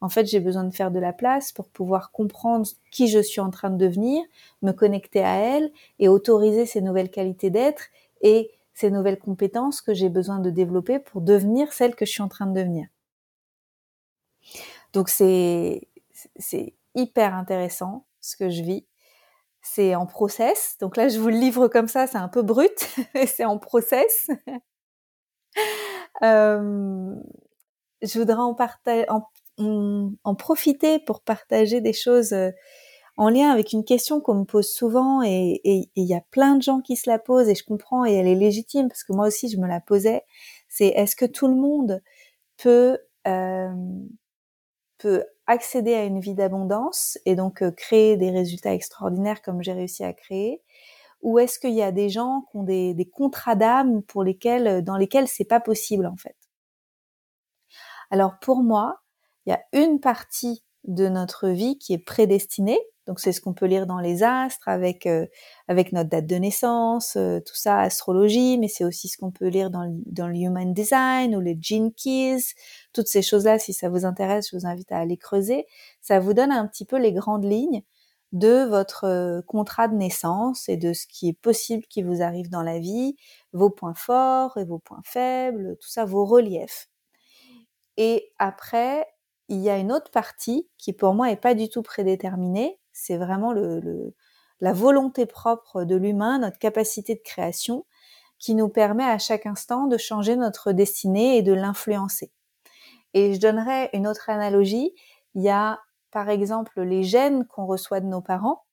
En 0.00 0.08
fait, 0.08 0.26
j'ai 0.26 0.40
besoin 0.40 0.64
de 0.64 0.74
faire 0.74 0.90
de 0.90 0.98
la 0.98 1.12
place 1.12 1.52
pour 1.52 1.68
pouvoir 1.68 2.12
comprendre 2.12 2.66
qui 2.90 3.08
je 3.08 3.18
suis 3.18 3.40
en 3.40 3.50
train 3.50 3.70
de 3.70 3.76
devenir, 3.76 4.22
me 4.62 4.72
connecter 4.72 5.22
à 5.24 5.36
elle 5.36 5.72
et 5.98 6.08
autoriser 6.08 6.66
ces 6.66 6.80
nouvelles 6.80 7.10
qualités 7.10 7.50
d'être 7.50 7.88
et 8.22 8.52
ces 8.74 8.90
nouvelles 8.90 9.18
compétences 9.18 9.80
que 9.80 9.94
j'ai 9.94 10.08
besoin 10.08 10.38
de 10.38 10.50
développer 10.50 11.00
pour 11.00 11.20
devenir 11.20 11.72
celle 11.72 11.96
que 11.96 12.06
je 12.06 12.12
suis 12.12 12.22
en 12.22 12.28
train 12.28 12.46
de 12.46 12.54
devenir. 12.54 12.86
Donc 14.92 15.08
c'est 15.08 15.88
hyper 16.94 17.34
intéressant 17.34 18.04
ce 18.28 18.36
que 18.36 18.50
je 18.50 18.62
vis. 18.62 18.86
C'est 19.62 19.94
en 19.94 20.06
process. 20.06 20.76
Donc 20.80 20.96
là, 20.96 21.08
je 21.08 21.18
vous 21.18 21.28
le 21.28 21.38
livre 21.38 21.68
comme 21.68 21.88
ça, 21.88 22.06
c'est 22.06 22.18
un 22.18 22.28
peu 22.28 22.42
brut, 22.42 22.88
c'est 23.26 23.44
en 23.44 23.58
process. 23.58 24.28
euh, 26.22 27.14
je 28.02 28.18
voudrais 28.18 28.36
en, 28.36 30.34
profiter 30.36 30.98
pour 31.00 31.20
partager 31.22 31.80
des 31.80 31.92
choses 31.92 32.32
euh, 32.32 32.50
en 33.16 33.28
lien 33.28 33.50
avec 33.50 33.72
une 33.72 33.84
question 33.84 34.20
qu'on 34.20 34.34
me 34.34 34.44
pose 34.44 34.70
souvent 34.70 35.22
et 35.24 35.60
il 35.64 36.04
y 36.04 36.14
a 36.14 36.20
plein 36.30 36.54
de 36.54 36.62
gens 36.62 36.80
qui 36.80 36.94
se 36.94 37.10
la 37.10 37.18
posent 37.18 37.48
et 37.48 37.56
je 37.56 37.64
comprends 37.64 38.04
et 38.06 38.12
elle 38.12 38.28
est 38.28 38.36
légitime 38.36 38.88
parce 38.88 39.02
que 39.02 39.12
moi 39.12 39.26
aussi 39.26 39.48
je 39.48 39.58
me 39.58 39.66
la 39.66 39.80
posais. 39.80 40.22
C'est 40.68 40.86
est-ce 40.88 41.16
que 41.16 41.24
tout 41.24 41.48
le 41.48 41.56
monde 41.56 42.00
peut 42.56 42.98
euh, 43.26 43.72
peut 44.98 45.24
accéder 45.48 45.94
à 45.94 46.04
une 46.04 46.20
vie 46.20 46.34
d'abondance 46.34 47.18
et 47.26 47.34
donc 47.36 47.62
euh, 47.62 47.72
créer 47.72 48.16
des 48.18 48.30
résultats 48.30 48.74
extraordinaires 48.74 49.42
comme 49.42 49.62
j'ai 49.62 49.72
réussi 49.74 50.04
à 50.04 50.12
créer? 50.14 50.62
Ou 51.22 51.38
est-ce 51.40 51.58
qu'il 51.60 51.74
y 51.74 51.82
a 51.82 51.92
des 51.92 52.10
gens 52.10 52.42
qui 52.50 52.58
ont 52.58 52.64
des, 52.64 52.94
des 52.94 53.06
contrats 53.08 53.56
d'âme 53.56 54.02
pour 54.04 54.24
lesquels 54.24 54.66
euh, 54.68 54.82
dans 54.82 54.96
lesquels 54.98 55.28
c'est 55.28 55.44
pas 55.46 55.60
possible 55.60 56.06
en 56.06 56.16
fait? 56.16 56.36
Alors 58.10 58.38
pour 58.40 58.62
moi 58.62 59.00
il 59.46 59.50
y 59.50 59.52
a 59.54 59.64
une 59.72 59.98
partie 60.00 60.62
de 60.88 61.08
notre 61.08 61.48
vie 61.48 61.78
qui 61.78 61.92
est 61.92 61.98
prédestinée 61.98 62.80
donc 63.08 63.20
c'est 63.20 63.32
ce 63.32 63.40
qu'on 63.40 63.54
peut 63.54 63.64
lire 63.64 63.86
dans 63.86 64.00
les 64.00 64.22
astres 64.22 64.68
avec 64.68 65.06
euh, 65.06 65.26
avec 65.66 65.92
notre 65.92 66.10
date 66.10 66.26
de 66.26 66.36
naissance, 66.36 67.16
euh, 67.16 67.40
tout 67.40 67.56
ça, 67.56 67.80
astrologie, 67.80 68.58
mais 68.58 68.68
c'est 68.68 68.84
aussi 68.84 69.08
ce 69.08 69.16
qu'on 69.16 69.30
peut 69.30 69.48
lire 69.48 69.70
dans, 69.70 69.90
dans 70.04 70.28
le 70.28 70.36
Human 70.36 70.74
Design 70.74 71.34
ou 71.34 71.40
les 71.40 71.56
Gene 71.58 71.90
Keys, 71.90 72.52
toutes 72.92 73.06
ces 73.06 73.22
choses-là. 73.22 73.58
Si 73.58 73.72
ça 73.72 73.88
vous 73.88 74.04
intéresse, 74.04 74.50
je 74.50 74.56
vous 74.58 74.66
invite 74.66 74.92
à 74.92 74.98
aller 74.98 75.16
creuser. 75.16 75.64
Ça 76.02 76.20
vous 76.20 76.34
donne 76.34 76.52
un 76.52 76.66
petit 76.66 76.84
peu 76.84 76.98
les 76.98 77.14
grandes 77.14 77.46
lignes 77.46 77.82
de 78.32 78.66
votre 78.68 79.04
euh, 79.04 79.40
contrat 79.46 79.88
de 79.88 79.94
naissance 79.94 80.68
et 80.68 80.76
de 80.76 80.92
ce 80.92 81.06
qui 81.06 81.30
est 81.30 81.40
possible 81.40 81.84
qui 81.88 82.02
vous 82.02 82.20
arrive 82.20 82.50
dans 82.50 82.62
la 82.62 82.78
vie, 82.78 83.16
vos 83.54 83.70
points 83.70 83.94
forts 83.94 84.58
et 84.58 84.66
vos 84.66 84.80
points 84.80 85.00
faibles, 85.02 85.78
tout 85.80 85.88
ça, 85.88 86.04
vos 86.04 86.26
reliefs. 86.26 86.90
Et 87.96 88.30
après, 88.38 89.06
il 89.48 89.58
y 89.58 89.70
a 89.70 89.78
une 89.78 89.92
autre 89.92 90.10
partie 90.10 90.68
qui 90.76 90.92
pour 90.92 91.14
moi 91.14 91.30
est 91.30 91.36
pas 91.36 91.54
du 91.54 91.68
tout 91.68 91.82
prédéterminée, 91.82 92.78
c'est 92.92 93.16
vraiment 93.16 93.52
la 94.60 94.72
volonté 94.72 95.26
propre 95.26 95.84
de 95.84 95.96
l'humain, 95.96 96.38
notre 96.38 96.58
capacité 96.58 97.14
de 97.14 97.22
création, 97.22 97.86
qui 98.38 98.54
nous 98.54 98.68
permet 98.68 99.04
à 99.04 99.18
chaque 99.18 99.46
instant 99.46 99.86
de 99.86 99.96
changer 99.96 100.36
notre 100.36 100.72
destinée 100.72 101.38
et 101.38 101.42
de 101.42 101.52
l'influencer. 101.52 102.32
Et 103.14 103.34
je 103.34 103.40
donnerais 103.40 103.90
une 103.94 104.06
autre 104.06 104.30
analogie. 104.30 104.94
Il 105.34 105.42
y 105.42 105.48
a 105.48 105.80
par 106.10 106.28
exemple 106.28 106.82
les 106.82 107.02
gènes 107.02 107.46
qu'on 107.46 107.66
reçoit 107.66 108.00
de 108.00 108.06
nos 108.06 108.20
parents. 108.20 108.64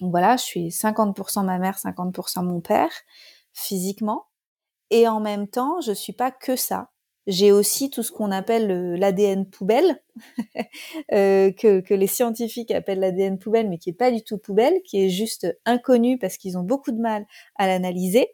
Voilà, 0.00 0.36
je 0.36 0.44
suis 0.44 0.68
50% 0.68 1.44
ma 1.44 1.58
mère, 1.58 1.76
50% 1.76 2.44
mon 2.44 2.60
père, 2.60 2.90
physiquement. 3.52 4.26
Et 4.90 5.08
en 5.08 5.20
même 5.20 5.48
temps, 5.48 5.80
je 5.80 5.92
suis 5.92 6.12
pas 6.12 6.30
que 6.30 6.56
ça. 6.56 6.91
J'ai 7.26 7.52
aussi 7.52 7.88
tout 7.88 8.02
ce 8.02 8.10
qu'on 8.10 8.32
appelle 8.32 8.94
l'ADN 8.94 9.48
poubelle, 9.48 10.02
euh, 11.12 11.52
que, 11.52 11.94
les 11.94 12.06
scientifiques 12.08 12.72
appellent 12.72 13.00
l'ADN 13.00 13.38
poubelle, 13.38 13.68
mais 13.68 13.78
qui 13.78 13.90
est 13.90 13.94
pas 13.94 14.10
du 14.10 14.24
tout 14.24 14.38
poubelle, 14.38 14.82
qui 14.84 15.04
est 15.04 15.08
juste 15.08 15.46
inconnu 15.64 16.18
parce 16.18 16.36
qu'ils 16.36 16.58
ont 16.58 16.64
beaucoup 16.64 16.90
de 16.90 17.00
mal 17.00 17.26
à 17.56 17.66
l'analyser. 17.66 18.28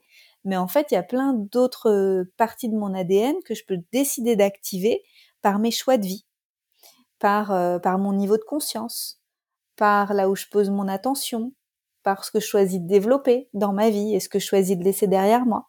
mais 0.44 0.56
en 0.56 0.68
fait, 0.68 0.88
il 0.90 0.94
y 0.94 0.98
a 0.98 1.02
plein 1.02 1.34
d'autres 1.34 2.26
parties 2.36 2.70
de 2.70 2.76
mon 2.76 2.94
ADN 2.94 3.36
que 3.44 3.54
je 3.54 3.64
peux 3.66 3.78
décider 3.92 4.36
d'activer 4.36 5.02
par 5.42 5.58
mes 5.58 5.70
choix 5.70 5.98
de 5.98 6.06
vie, 6.06 6.24
par, 7.18 7.48
par 7.82 7.98
mon 7.98 8.12
niveau 8.14 8.38
de 8.38 8.44
conscience, 8.44 9.20
par 9.76 10.14
là 10.14 10.30
où 10.30 10.36
je 10.36 10.46
pose 10.50 10.70
mon 10.70 10.88
attention, 10.88 11.52
par 12.02 12.24
ce 12.24 12.30
que 12.30 12.40
je 12.40 12.46
choisis 12.46 12.80
de 12.80 12.86
développer 12.86 13.50
dans 13.52 13.72
ma 13.72 13.90
vie 13.90 14.14
et 14.14 14.20
ce 14.20 14.30
que 14.30 14.38
je 14.38 14.46
choisis 14.46 14.78
de 14.78 14.84
laisser 14.84 15.06
derrière 15.06 15.44
moi. 15.44 15.68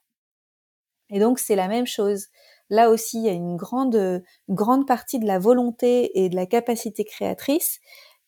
Et 1.09 1.19
donc, 1.19 1.39
c'est 1.39 1.55
la 1.55 1.67
même 1.67 1.87
chose. 1.87 2.27
Là 2.69 2.89
aussi, 2.89 3.17
il 3.17 3.25
y 3.25 3.29
a 3.29 3.33
une 3.33 3.55
grande, 3.55 4.23
grande 4.47 4.87
partie 4.87 5.19
de 5.19 5.25
la 5.25 5.39
volonté 5.39 6.23
et 6.23 6.29
de 6.29 6.35
la 6.35 6.45
capacité 6.45 7.03
créatrice 7.03 7.79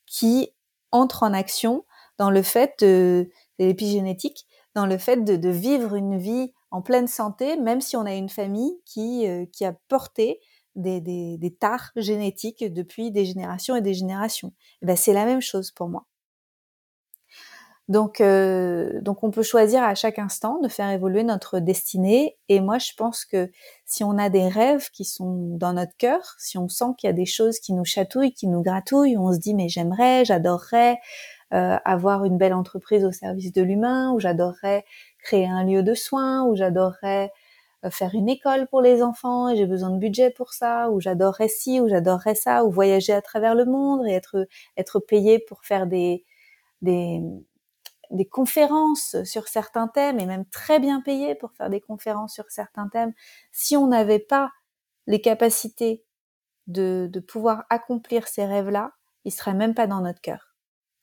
qui 0.05 0.51
entre 0.91 1.23
en 1.23 1.33
action 1.33 1.85
dans 2.17 2.29
le 2.29 2.41
fait 2.41 2.75
de, 2.79 3.29
l'épigénétique, 3.59 4.45
dans 4.75 4.85
le 4.85 4.97
fait 4.97 5.23
de, 5.23 5.49
vivre 5.49 5.95
une 5.95 6.17
vie 6.17 6.53
en 6.71 6.81
pleine 6.81 7.07
santé, 7.07 7.57
même 7.57 7.81
si 7.81 7.95
on 7.95 8.05
a 8.05 8.13
une 8.13 8.29
famille 8.29 8.79
qui, 8.85 9.27
euh, 9.27 9.45
qui 9.51 9.65
a 9.65 9.73
porté 9.87 10.39
des, 10.75 11.01
des, 11.01 11.37
des 11.37 11.53
tares 11.53 11.91
génétiques 11.95 12.63
depuis 12.63 13.11
des 13.11 13.25
générations 13.25 13.75
et 13.75 13.81
des 13.81 13.93
générations. 13.93 14.53
Eh 14.81 14.85
ben, 14.85 14.95
c'est 14.95 15.13
la 15.13 15.25
même 15.25 15.41
chose 15.41 15.71
pour 15.71 15.89
moi. 15.89 16.05
Donc, 17.87 18.21
euh, 18.21 19.01
donc 19.01 19.23
on 19.23 19.31
peut 19.31 19.43
choisir 19.43 19.83
à 19.83 19.95
chaque 19.95 20.17
instant 20.19 20.59
de 20.61 20.67
faire 20.69 20.89
évoluer 20.91 21.23
notre 21.23 21.59
destinée. 21.59 22.37
Et 22.47 22.61
moi, 22.61 22.77
je 22.77 22.91
pense 22.97 23.25
que 23.25 23.49
si 23.85 24.03
on 24.03 24.17
a 24.17 24.29
des 24.29 24.47
rêves 24.47 24.89
qui 24.91 25.03
sont 25.03 25.57
dans 25.57 25.73
notre 25.73 25.95
cœur, 25.97 26.35
si 26.39 26.57
on 26.57 26.69
sent 26.69 26.85
qu'il 26.97 27.07
y 27.07 27.11
a 27.11 27.13
des 27.13 27.25
choses 27.25 27.59
qui 27.59 27.73
nous 27.73 27.83
chatouillent, 27.85 28.33
qui 28.33 28.47
nous 28.47 28.61
gratouillent, 28.61 29.17
on 29.17 29.33
se 29.33 29.39
dit 29.39 29.53
mais 29.53 29.67
j'aimerais, 29.67 30.23
j'adorerais 30.25 30.99
euh, 31.53 31.77
avoir 31.85 32.23
une 32.25 32.37
belle 32.37 32.53
entreprise 32.53 33.03
au 33.05 33.11
service 33.11 33.51
de 33.53 33.61
l'humain, 33.61 34.11
ou 34.13 34.19
j'adorerais 34.19 34.85
créer 35.23 35.47
un 35.47 35.63
lieu 35.65 35.83
de 35.83 35.93
soins, 35.93 36.43
ou 36.45 36.55
j'adorerais 36.55 37.31
euh, 37.85 37.89
faire 37.91 38.11
une 38.15 38.29
école 38.29 38.67
pour 38.67 38.81
les 38.81 39.03
enfants 39.03 39.53
j'ai 39.55 39.65
besoin 39.67 39.91
de 39.91 39.97
budget 39.99 40.29
pour 40.31 40.53
ça, 40.53 40.89
ou 40.91 41.01
j'adorerais 41.01 41.49
ci, 41.49 41.81
ou 41.81 41.89
j'adorerais 41.89 42.35
ça, 42.35 42.63
ou 42.65 42.71
voyager 42.71 43.13
à 43.13 43.21
travers 43.21 43.55
le 43.55 43.65
monde 43.65 44.07
et 44.07 44.11
être 44.13 44.47
être 44.77 44.99
payé 44.99 45.39
pour 45.39 45.63
faire 45.65 45.87
des 45.87 46.23
des 46.81 47.21
des 48.11 48.27
conférences 48.27 49.23
sur 49.23 49.47
certains 49.47 49.87
thèmes 49.87 50.19
et 50.19 50.25
même 50.25 50.45
très 50.49 50.79
bien 50.79 51.01
payé 51.01 51.35
pour 51.35 51.51
faire 51.53 51.69
des 51.69 51.81
conférences 51.81 52.33
sur 52.33 52.49
certains 52.49 52.89
thèmes, 52.89 53.13
si 53.51 53.77
on 53.77 53.87
n'avait 53.87 54.19
pas 54.19 54.51
les 55.07 55.21
capacités 55.21 56.05
de, 56.67 57.09
de 57.11 57.19
pouvoir 57.19 57.63
accomplir 57.69 58.27
ces 58.27 58.45
rêves-là, 58.45 58.91
ils 59.25 59.31
seraient 59.31 59.53
même 59.53 59.73
pas 59.73 59.87
dans 59.87 60.01
notre 60.01 60.21
cœur. 60.21 60.55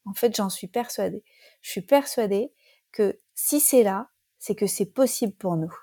En 0.04 0.14
fait, 0.14 0.34
j'en 0.34 0.48
suis 0.48 0.68
persuadée. 0.68 1.24
Je 1.62 1.70
suis 1.70 1.82
persuadée 1.82 2.52
que 2.92 3.18
si 3.34 3.60
c'est 3.60 3.82
là, 3.82 4.08
c'est 4.38 4.54
que 4.54 4.66
c'est 4.66 4.92
possible 4.92 5.34
pour 5.34 5.56
nous. 5.56 5.74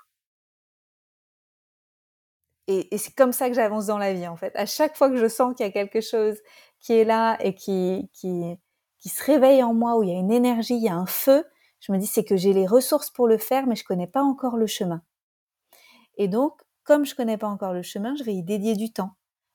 Et, 2.68 2.94
et 2.94 2.98
c'est 2.98 3.14
comme 3.14 3.32
ça 3.32 3.48
que 3.48 3.54
j'avance 3.54 3.86
dans 3.86 3.98
la 3.98 4.12
vie, 4.12 4.26
en 4.26 4.36
fait. 4.36 4.54
À 4.56 4.66
chaque 4.66 4.96
fois 4.96 5.08
que 5.08 5.16
je 5.16 5.28
sens 5.28 5.54
qu'il 5.54 5.64
y 5.64 5.68
a 5.68 5.72
quelque 5.72 6.00
chose 6.00 6.36
qui 6.80 6.94
est 6.94 7.04
là 7.04 7.36
et 7.40 7.54
qui, 7.54 8.10
qui, 8.12 8.58
qui 9.06 9.10
se 9.10 9.22
réveille 9.22 9.62
en 9.62 9.72
moi, 9.72 9.96
où 9.96 10.02
il 10.02 10.08
y 10.08 10.12
a 10.12 10.18
une 10.18 10.32
énergie, 10.32 10.74
il 10.74 10.82
y 10.82 10.88
a 10.88 10.96
un 10.96 11.06
feu, 11.06 11.44
je 11.78 11.92
me 11.92 11.98
dis 11.98 12.08
c'est 12.08 12.24
que 12.24 12.36
j'ai 12.36 12.52
les 12.52 12.66
ressources 12.66 13.08
pour 13.08 13.28
le 13.28 13.38
faire, 13.38 13.68
mais 13.68 13.76
je 13.76 13.84
connais 13.84 14.08
pas 14.08 14.24
encore 14.24 14.56
le 14.56 14.66
chemin. 14.66 15.00
Et 16.16 16.26
donc, 16.26 16.60
comme 16.82 17.06
je 17.06 17.14
connais 17.14 17.36
pas 17.36 17.46
encore 17.46 17.72
le 17.72 17.82
chemin, 17.82 18.16
je 18.16 18.24
vais 18.24 18.34
y 18.34 18.42
dédier 18.42 18.74
du 18.74 18.92
temps. 18.92 19.12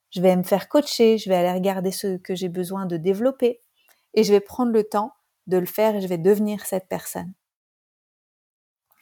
Je 0.08 0.22
vais 0.22 0.34
me 0.36 0.42
faire 0.42 0.70
coacher, 0.70 1.18
je 1.18 1.28
vais 1.28 1.36
aller 1.36 1.52
regarder 1.52 1.90
ce 1.90 2.16
que 2.16 2.34
j'ai 2.34 2.48
besoin 2.48 2.86
de 2.86 2.96
développer, 2.96 3.60
et 4.14 4.24
je 4.24 4.32
vais 4.32 4.40
prendre 4.40 4.72
le 4.72 4.84
temps 4.84 5.12
de 5.46 5.58
le 5.58 5.66
faire 5.66 5.96
et 5.96 6.00
je 6.00 6.08
vais 6.08 6.16
devenir 6.16 6.64
cette 6.64 6.88
personne. 6.88 7.34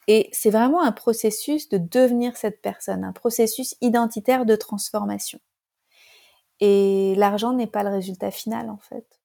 Et 0.09 0.31
c'est 0.33 0.51
vraiment 0.51 0.83
un 0.83 0.91
processus 0.91 1.69
de 1.69 1.79
devenir 1.79 2.37
cette 2.37 2.61
personne, 2.61 3.05
un 3.05 3.13
processus 3.13 3.77
identitaire 3.81 4.45
de 4.45 4.57
transformation. 4.57 5.39
Et 6.59 7.15
l'argent 7.15 7.53
n'est 7.53 7.69
pas 7.69 7.85
le 7.85 7.91
résultat 7.91 8.33
final 8.33 8.69
en 8.69 8.79
fait 8.79 9.20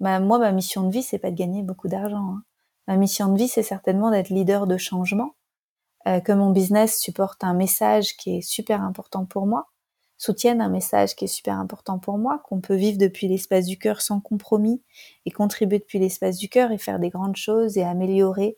moi, 0.00 0.38
ma 0.38 0.52
mission 0.52 0.84
de 0.84 0.92
vie, 0.92 1.02
c'est 1.02 1.18
pas 1.18 1.30
de 1.30 1.36
gagner 1.36 1.62
beaucoup 1.62 1.88
d'argent. 1.88 2.34
Hein. 2.34 2.42
Ma 2.86 2.96
mission 2.96 3.32
de 3.32 3.38
vie, 3.38 3.48
c'est 3.48 3.62
certainement 3.62 4.10
d'être 4.10 4.30
leader 4.30 4.66
de 4.66 4.76
changement, 4.76 5.34
euh, 6.06 6.20
que 6.20 6.32
mon 6.32 6.50
business 6.50 6.98
supporte 6.98 7.44
un 7.44 7.54
message 7.54 8.16
qui 8.16 8.38
est 8.38 8.40
super 8.40 8.82
important 8.82 9.26
pour 9.26 9.46
moi, 9.46 9.68
soutienne 10.16 10.60
un 10.60 10.68
message 10.68 11.14
qui 11.14 11.24
est 11.24 11.28
super 11.28 11.58
important 11.58 11.98
pour 11.98 12.18
moi, 12.18 12.40
qu'on 12.44 12.60
peut 12.60 12.74
vivre 12.74 12.98
depuis 12.98 13.28
l'espace 13.28 13.66
du 13.66 13.78
cœur 13.78 14.00
sans 14.00 14.20
compromis 14.20 14.82
et 15.26 15.30
contribuer 15.30 15.78
depuis 15.78 15.98
l'espace 15.98 16.38
du 16.38 16.48
cœur 16.48 16.72
et 16.72 16.78
faire 16.78 16.98
des 16.98 17.10
grandes 17.10 17.36
choses 17.36 17.76
et 17.76 17.84
améliorer, 17.84 18.56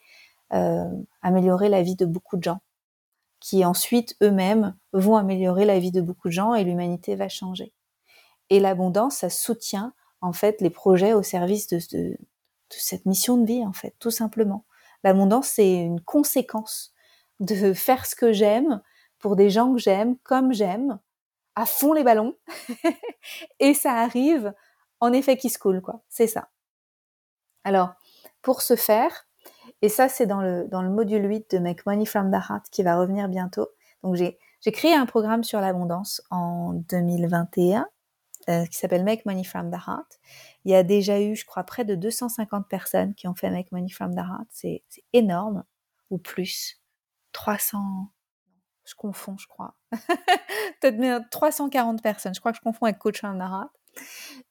euh, 0.53 0.91
améliorer 1.23 1.69
la 1.69 1.83
vie 1.83 1.97
de 1.97 2.07
beaucoup 2.07 2.37
de 2.37 2.45
gens, 2.45 2.61
qui 3.41 3.65
ensuite 3.65 4.17
eux-mêmes 4.23 4.77
vont 4.93 5.17
améliorer 5.17 5.65
la 5.65 5.79
vie 5.79 5.93
de 5.93 6.01
beaucoup 6.01 6.29
de 6.29 6.33
gens 6.33 6.55
et 6.55 6.65
l'humanité 6.65 7.17
va 7.17 7.29
changer. 7.29 7.73
Et 8.49 8.61
l'abondance, 8.61 9.17
ça 9.17 9.31
soutient 9.31 9.93
en 10.21 10.33
fait 10.33 10.61
les 10.61 10.71
projets 10.71 11.13
au 11.13 11.23
service 11.23 11.67
de, 11.69 12.17
cette 12.69 13.07
mission 13.07 13.37
de 13.37 13.47
vie 13.47 13.65
en 13.65 13.73
fait 13.73 13.95
tout 13.99 14.11
simplement. 14.11 14.65
L'abondance 15.05 15.49
c'est 15.49 15.75
une 15.75 16.01
conséquence 16.01 16.93
de 17.41 17.73
faire 17.75 18.07
ce 18.07 18.15
que 18.15 18.33
j'aime 18.33 18.83
pour 19.19 19.37
des 19.37 19.51
gens 19.51 19.73
que 19.73 19.79
j'aime 19.79 20.17
comme 20.19 20.53
j'aime 20.53 20.99
à 21.57 21.67
fond 21.67 21.93
les 21.93 22.05
ballons 22.05 22.37
et 23.61 23.75
ça 23.75 23.95
arrive 23.95 24.55
en 25.01 25.13
effet 25.13 25.37
qui 25.37 25.51
se 25.51 25.59
coule 25.59 25.81
quoi. 25.81 26.03
C'est 26.09 26.27
ça. 26.27 26.49
Alors 27.65 27.95
pour 28.43 28.63
ce 28.63 28.77
faire 28.77 29.27
et 29.83 29.89
ça 29.89 30.09
c'est 30.09 30.27
dans 30.27 30.41
le 30.41 30.67
dans 30.69 30.83
le 30.83 30.91
module 30.91 31.29
8 31.29 31.51
de 31.53 31.59
Make 31.59 31.87
Money 31.87 32.07
from 32.07 32.31
the 32.31 32.43
Heart 32.49 32.71
qui 32.71 32.83
va 32.83 32.97
revenir 32.97 33.29
bientôt. 33.29 33.69
Donc 34.03 34.15
j'ai 34.15 34.39
créé 34.73 34.95
un 34.95 35.07
programme 35.07 35.45
sur 35.45 35.61
l'abondance 35.61 36.23
en 36.31 36.73
2021 36.73 37.87
euh, 38.51 38.67
qui 38.67 38.77
s'appelle 38.77 39.05
Make 39.05 39.25
Money 39.27 39.45
from 39.45 39.71
the 39.71 39.77
Heart. 39.87 40.19
Il 40.65 40.73
y 40.73 40.75
a 40.75 40.83
déjà 40.83 41.21
eu, 41.21 41.37
je 41.37 41.45
crois, 41.45 41.63
près 41.63 41.85
de 41.85 41.95
250 41.95 42.69
personnes 42.69 43.15
qui 43.15 43.29
ont 43.29 43.35
fait 43.35 43.49
Make 43.51 43.71
Money 43.71 43.91
from 43.91 44.15
the 44.15 44.19
Heart. 44.19 44.49
C'est 44.51 44.83
énorme, 45.13 45.65
ou 46.11 46.19
plus. 46.19 46.81
300, 47.33 47.79
je 48.85 48.95
confonds, 48.97 49.37
je 49.39 49.47
crois. 49.47 49.77
Peut-être 50.81 51.31
340 51.31 52.03
personnes. 52.03 52.35
Je 52.35 52.41
crois 52.41 52.51
que 52.51 52.59
je 52.59 52.63
confonds 52.63 52.87
avec 52.87 52.99
Coach 52.99 53.19
from 53.21 53.39
the 53.39 53.43
Heart. 53.43 53.71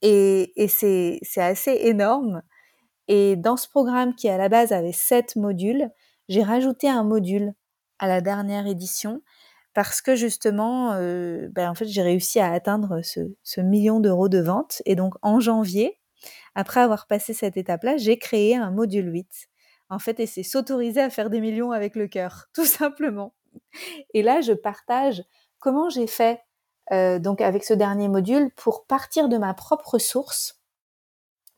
Et, 0.02 0.54
et 0.56 0.68
c'est 0.70 1.42
assez 1.42 1.74
énorme. 1.82 2.42
Et 3.10 3.36
dans 3.36 3.58
ce 3.58 3.68
programme 3.68 4.16
qui 4.16 4.30
à 4.30 4.38
la 4.38 4.48
base 4.48 4.72
avait 4.72 4.94
7 4.94 5.36
modules, 5.36 5.90
j'ai 6.30 6.44
rajouté 6.44 6.88
un 6.88 7.04
module 7.04 7.54
à 7.98 8.08
la 8.08 8.22
dernière 8.22 8.66
édition 8.66 9.22
parce 9.80 10.02
que 10.02 10.14
justement, 10.14 10.92
euh, 10.96 11.48
ben 11.54 11.70
en 11.70 11.74
fait, 11.74 11.86
j'ai 11.86 12.02
réussi 12.02 12.42
à 12.42 12.52
atteindre 12.52 13.00
ce, 13.02 13.22
ce 13.44 13.62
million 13.62 14.02
d'euros 14.02 14.28
de 14.28 14.40
vente. 14.40 14.82
Et 14.86 14.98
donc, 14.98 15.14
en 15.22 15.40
janvier, 15.40 16.02
après 16.54 16.82
avoir 16.82 17.08
passé 17.08 17.34
cette 17.34 17.56
étape-là, 17.56 17.96
j'ai 17.96 18.18
créé 18.18 18.58
un 18.58 18.72
module 18.72 19.10
8. 19.10 19.48
En 19.88 19.98
fait, 19.98 20.20
et 20.20 20.26
c'est 20.26 20.44
s'autoriser 20.44 21.00
à 21.00 21.10
faire 21.10 21.30
des 21.30 21.40
millions 21.40 21.72
avec 21.72 21.96
le 21.96 22.10
cœur, 22.10 22.48
tout 22.54 22.66
simplement. 22.66 23.34
Et 24.14 24.22
là, 24.22 24.42
je 24.42 24.52
partage 24.52 25.24
comment 25.60 25.88
j'ai 25.88 26.08
fait 26.08 26.42
euh, 26.92 27.18
donc 27.18 27.40
avec 27.40 27.64
ce 27.64 27.74
dernier 27.74 28.10
module 28.10 28.52
pour 28.58 28.86
partir 28.86 29.30
de 29.30 29.38
ma 29.38 29.54
propre 29.54 29.98
source. 29.98 30.59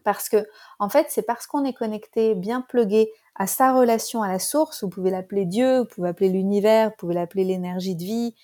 Parce 0.03 0.29
que, 0.29 0.45
en 0.79 0.89
fait, 0.89 1.07
c'est 1.09 1.21
parce 1.21 1.47
qu'on 1.47 1.63
est 1.65 1.73
connecté, 1.73 2.35
bien 2.35 2.61
plugué 2.61 3.11
à 3.35 3.47
sa 3.47 3.73
relation 3.73 4.21
à 4.23 4.27
la 4.27 4.39
source. 4.39 4.83
Vous 4.83 4.89
pouvez 4.89 5.11
l'appeler 5.11 5.45
Dieu, 5.45 5.79
vous 5.79 5.85
pouvez 5.85 6.07
l'appeler 6.07 6.29
l'univers, 6.29 6.89
vous 6.89 6.95
pouvez 6.97 7.13
l'appeler 7.13 7.43
l'énergie 7.43 7.95
de 7.95 8.03
vie, 8.03 8.35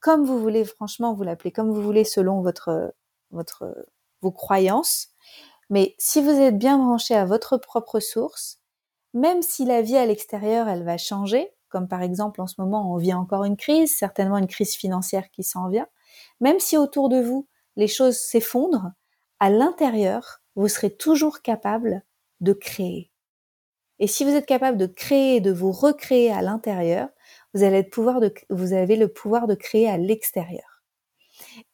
comme 0.00 0.24
vous 0.24 0.38
voulez. 0.38 0.64
Franchement, 0.64 1.14
vous 1.14 1.22
l'appelez 1.22 1.52
comme 1.52 1.70
vous 1.72 1.82
voulez 1.82 2.04
selon 2.04 2.40
votre 2.42 2.94
votre 3.30 3.74
vos 4.20 4.32
croyances. 4.32 5.08
Mais 5.70 5.94
si 5.98 6.22
vous 6.22 6.30
êtes 6.30 6.58
bien 6.58 6.78
branché 6.78 7.14
à 7.14 7.24
votre 7.24 7.56
propre 7.56 8.00
source, 8.00 8.60
même 9.14 9.42
si 9.42 9.64
la 9.64 9.82
vie 9.82 9.96
à 9.96 10.06
l'extérieur 10.06 10.68
elle 10.68 10.84
va 10.84 10.98
changer, 10.98 11.50
comme 11.68 11.88
par 11.88 12.02
exemple 12.02 12.40
en 12.40 12.46
ce 12.46 12.60
moment 12.60 12.92
on 12.92 12.96
vit 12.96 13.14
encore 13.14 13.44
une 13.44 13.56
crise, 13.56 13.96
certainement 13.96 14.38
une 14.38 14.48
crise 14.48 14.74
financière 14.74 15.30
qui 15.30 15.42
s'en 15.42 15.68
vient, 15.68 15.88
même 16.40 16.60
si 16.60 16.76
autour 16.76 17.08
de 17.08 17.20
vous 17.20 17.48
les 17.76 17.88
choses 17.88 18.18
s'effondrent, 18.18 18.92
à 19.40 19.50
l'intérieur 19.50 20.41
vous 20.56 20.68
serez 20.68 20.94
toujours 20.94 21.42
capable 21.42 22.02
de 22.40 22.52
créer. 22.52 23.10
Et 23.98 24.06
si 24.06 24.24
vous 24.24 24.30
êtes 24.30 24.46
capable 24.46 24.78
de 24.78 24.86
créer, 24.86 25.40
de 25.40 25.52
vous 25.52 25.70
recréer 25.70 26.32
à 26.32 26.42
l'intérieur, 26.42 27.08
vous, 27.54 27.62
avez 27.62 27.82
le 28.96 29.08
pouvoir 29.08 29.46
de 29.46 29.54
créer 29.54 29.88
à 29.88 29.96
l'extérieur. 29.96 30.82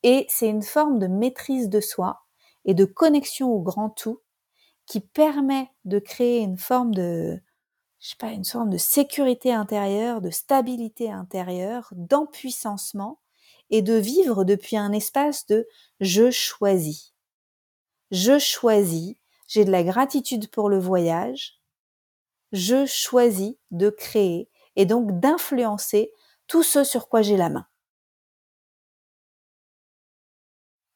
Et 0.02 0.26
c'est 0.28 0.48
une 0.48 0.62
forme 0.62 0.98
de 0.98 1.06
maîtrise 1.06 1.68
de 1.68 1.80
soi 1.80 2.20
et 2.64 2.74
de 2.74 2.84
connexion 2.84 3.50
au 3.50 3.60
grand 3.60 3.90
tout 3.90 4.20
qui 4.86 5.00
permet 5.00 5.70
de 5.84 5.98
créer 5.98 6.40
une 6.40 6.58
forme 6.58 6.94
de, 6.94 7.40
une 8.22 8.44
forme 8.44 8.70
de 8.70 8.78
sécurité 8.78 9.52
intérieure, 9.52 10.20
de 10.20 10.30
stabilité 10.30 11.10
intérieure, 11.10 11.88
d'empuissancement 11.92 13.20
et 13.70 13.82
de 13.82 13.94
vivre 13.94 14.44
depuis 14.44 14.76
un 14.76 14.92
espace 14.92 15.46
de 15.46 15.66
je 16.00 16.30
choisis. 16.30 17.12
Je 18.10 18.38
choisis, 18.38 19.16
j'ai 19.46 19.64
de 19.64 19.70
la 19.70 19.82
gratitude 19.82 20.50
pour 20.50 20.68
le 20.68 20.78
voyage, 20.78 21.58
je 22.52 22.86
choisis 22.86 23.56
de 23.70 23.90
créer 23.90 24.50
et 24.76 24.86
donc 24.86 25.20
d'influencer 25.20 26.12
tout 26.48 26.62
ce 26.62 26.84
sur 26.84 27.08
quoi 27.08 27.22
j'ai 27.22 27.36
la 27.36 27.50
main. 27.50 27.66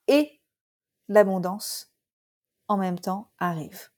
Et 0.08 0.40
l'abondance, 1.08 1.92
en 2.68 2.76
même 2.78 2.98
temps, 3.00 3.30
arrive. 3.38 3.90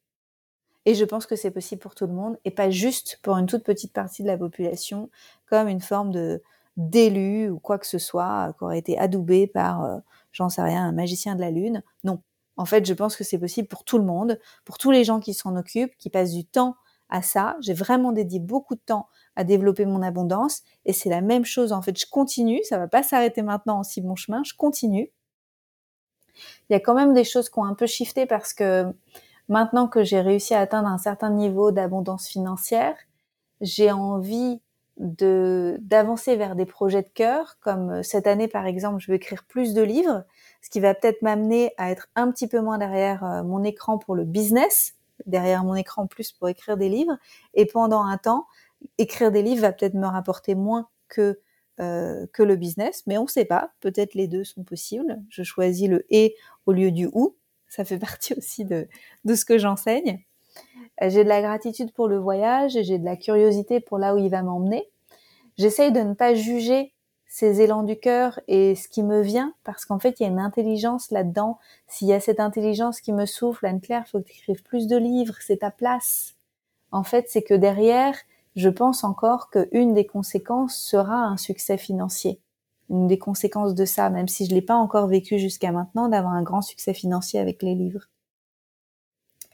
Et 0.86 0.94
je 0.94 1.04
pense 1.04 1.26
que 1.26 1.36
c'est 1.36 1.50
possible 1.50 1.80
pour 1.80 1.94
tout 1.94 2.06
le 2.06 2.12
monde 2.12 2.38
et 2.44 2.50
pas 2.50 2.70
juste 2.70 3.18
pour 3.22 3.36
une 3.38 3.46
toute 3.46 3.64
petite 3.64 3.92
partie 3.92 4.22
de 4.22 4.28
la 4.28 4.36
population 4.38 5.10
comme 5.46 5.68
une 5.68 5.80
forme 5.80 6.10
de 6.12 6.42
d'élu 6.76 7.50
ou 7.50 7.58
quoi 7.60 7.78
que 7.78 7.86
ce 7.86 7.98
soit 7.98 8.54
qui 8.58 8.64
aurait 8.64 8.78
été 8.78 8.98
adoubé 8.98 9.46
par, 9.46 9.84
euh, 9.84 9.98
j'en 10.32 10.48
sais 10.48 10.62
rien, 10.62 10.84
un 10.88 10.92
magicien 10.92 11.36
de 11.36 11.40
la 11.40 11.50
lune. 11.52 11.82
Non. 12.04 12.20
En 12.56 12.64
fait, 12.64 12.86
je 12.86 12.94
pense 12.94 13.16
que 13.16 13.24
c'est 13.24 13.38
possible 13.38 13.68
pour 13.68 13.84
tout 13.84 13.98
le 13.98 14.04
monde, 14.04 14.38
pour 14.64 14.78
tous 14.78 14.90
les 14.90 15.04
gens 15.04 15.20
qui 15.20 15.34
s'en 15.34 15.56
occupent, 15.56 15.96
qui 15.98 16.10
passent 16.10 16.32
du 16.32 16.44
temps 16.44 16.76
à 17.08 17.22
ça. 17.22 17.56
J'ai 17.60 17.74
vraiment 17.74 18.12
dédié 18.12 18.40
beaucoup 18.40 18.74
de 18.74 18.80
temps 18.84 19.08
à 19.36 19.44
développer 19.44 19.86
mon 19.86 20.02
abondance 20.02 20.62
et 20.84 20.92
c'est 20.92 21.10
la 21.10 21.20
même 21.20 21.44
chose. 21.44 21.72
En 21.72 21.82
fait, 21.82 21.98
je 21.98 22.06
continue. 22.08 22.60
Ça 22.64 22.78
va 22.78 22.88
pas 22.88 23.02
s'arrêter 23.02 23.42
maintenant 23.42 23.78
en 23.78 23.82
si 23.82 24.00
bon 24.00 24.16
chemin. 24.16 24.42
Je 24.44 24.54
continue. 24.54 25.10
Il 26.68 26.72
y 26.72 26.76
a 26.76 26.80
quand 26.80 26.94
même 26.94 27.12
des 27.12 27.24
choses 27.24 27.50
qui 27.50 27.58
ont 27.58 27.64
un 27.64 27.74
peu 27.74 27.86
shifté 27.86 28.26
parce 28.26 28.54
que 28.54 28.92
Maintenant 29.48 29.88
que 29.88 30.04
j'ai 30.04 30.20
réussi 30.20 30.54
à 30.54 30.60
atteindre 30.60 30.88
un 30.88 30.98
certain 30.98 31.30
niveau 31.30 31.70
d'abondance 31.70 32.28
financière, 32.28 32.96
j'ai 33.60 33.92
envie 33.92 34.60
de 34.98 35.76
d'avancer 35.82 36.36
vers 36.36 36.54
des 36.56 36.66
projets 36.66 37.02
de 37.02 37.08
cœur, 37.08 37.56
comme 37.60 37.90
euh, 37.90 38.02
cette 38.02 38.26
année 38.26 38.48
par 38.48 38.64
exemple, 38.66 39.00
je 39.00 39.10
vais 39.10 39.16
écrire 39.16 39.44
plus 39.44 39.74
de 39.74 39.82
livres, 39.82 40.24
ce 40.64 40.70
qui 40.70 40.80
va 40.80 40.94
peut-être 40.94 41.20
m'amener 41.20 41.72
à 41.76 41.90
être 41.90 42.08
un 42.14 42.30
petit 42.30 42.48
peu 42.48 42.62
moins 42.62 42.78
derrière 42.78 43.22
euh, 43.22 43.42
mon 43.42 43.62
écran 43.64 43.98
pour 43.98 44.14
le 44.14 44.24
business, 44.24 44.94
derrière 45.26 45.62
mon 45.62 45.74
écran 45.74 46.06
plus 46.06 46.32
pour 46.32 46.48
écrire 46.48 46.78
des 46.78 46.88
livres, 46.88 47.18
et 47.52 47.66
pendant 47.66 48.02
un 48.02 48.16
temps, 48.16 48.46
écrire 48.96 49.30
des 49.30 49.42
livres 49.42 49.60
va 49.60 49.72
peut-être 49.72 49.92
me 49.92 50.06
rapporter 50.06 50.54
moins 50.54 50.88
que 51.08 51.38
euh, 51.80 52.26
que 52.32 52.42
le 52.42 52.56
business, 52.56 53.02
mais 53.06 53.18
on 53.18 53.24
ne 53.24 53.28
sait 53.28 53.44
pas, 53.44 53.72
peut-être 53.80 54.14
les 54.14 54.26
deux 54.26 54.44
sont 54.44 54.64
possibles. 54.64 55.20
Je 55.28 55.42
choisis 55.42 55.86
le 55.88 56.06
et 56.08 56.34
au 56.64 56.72
lieu 56.72 56.92
du 56.92 57.10
ou 57.12 57.36
ça 57.68 57.84
fait 57.84 57.98
partie 57.98 58.32
aussi 58.32 58.64
de, 58.64 58.88
de 59.24 59.34
ce 59.34 59.44
que 59.44 59.58
j'enseigne. 59.58 60.24
Euh, 61.02 61.10
j'ai 61.10 61.24
de 61.24 61.28
la 61.28 61.42
gratitude 61.42 61.92
pour 61.92 62.08
le 62.08 62.16
voyage 62.16 62.74
et 62.74 62.84
j'ai 62.84 62.98
de 62.98 63.04
la 63.04 63.16
curiosité 63.16 63.80
pour 63.80 63.98
là 63.98 64.14
où 64.14 64.18
il 64.18 64.30
va 64.30 64.42
m'emmener. 64.42 64.88
J'essaye 65.58 65.92
de 65.92 66.00
ne 66.00 66.14
pas 66.14 66.34
juger 66.34 66.93
ces 67.34 67.60
élans 67.60 67.82
du 67.82 67.96
cœur 67.96 68.38
et 68.46 68.76
ce 68.76 68.86
qui 68.86 69.02
me 69.02 69.20
vient, 69.20 69.54
parce 69.64 69.84
qu'en 69.84 69.98
fait, 69.98 70.20
il 70.20 70.22
y 70.22 70.26
a 70.26 70.28
une 70.28 70.38
intelligence 70.38 71.10
là-dedans. 71.10 71.58
S'il 71.88 72.06
y 72.06 72.12
a 72.12 72.20
cette 72.20 72.38
intelligence 72.38 73.00
qui 73.00 73.12
me 73.12 73.26
souffle, 73.26 73.66
Anne-Claire, 73.66 74.06
faut 74.06 74.20
que 74.20 74.28
tu 74.28 74.34
écrives 74.38 74.62
plus 74.62 74.86
de 74.86 74.96
livres, 74.96 75.34
c'est 75.40 75.56
ta 75.56 75.72
place. 75.72 76.36
En 76.92 77.02
fait, 77.02 77.24
c'est 77.28 77.42
que 77.42 77.54
derrière, 77.54 78.16
je 78.54 78.68
pense 78.68 79.02
encore 79.02 79.50
qu'une 79.50 79.94
des 79.94 80.06
conséquences 80.06 80.76
sera 80.76 81.24
un 81.24 81.36
succès 81.36 81.76
financier 81.76 82.38
une 82.88 83.08
des 83.08 83.18
conséquences 83.18 83.74
de 83.74 83.84
ça, 83.86 84.10
même 84.10 84.28
si 84.28 84.46
je 84.46 84.54
l'ai 84.54 84.62
pas 84.62 84.76
encore 84.76 85.08
vécu 85.08 85.38
jusqu'à 85.38 85.72
maintenant, 85.72 86.08
d'avoir 86.08 86.34
un 86.34 86.42
grand 86.42 86.62
succès 86.62 86.92
financier 86.92 87.40
avec 87.40 87.62
les 87.62 87.74
livres. 87.74 88.10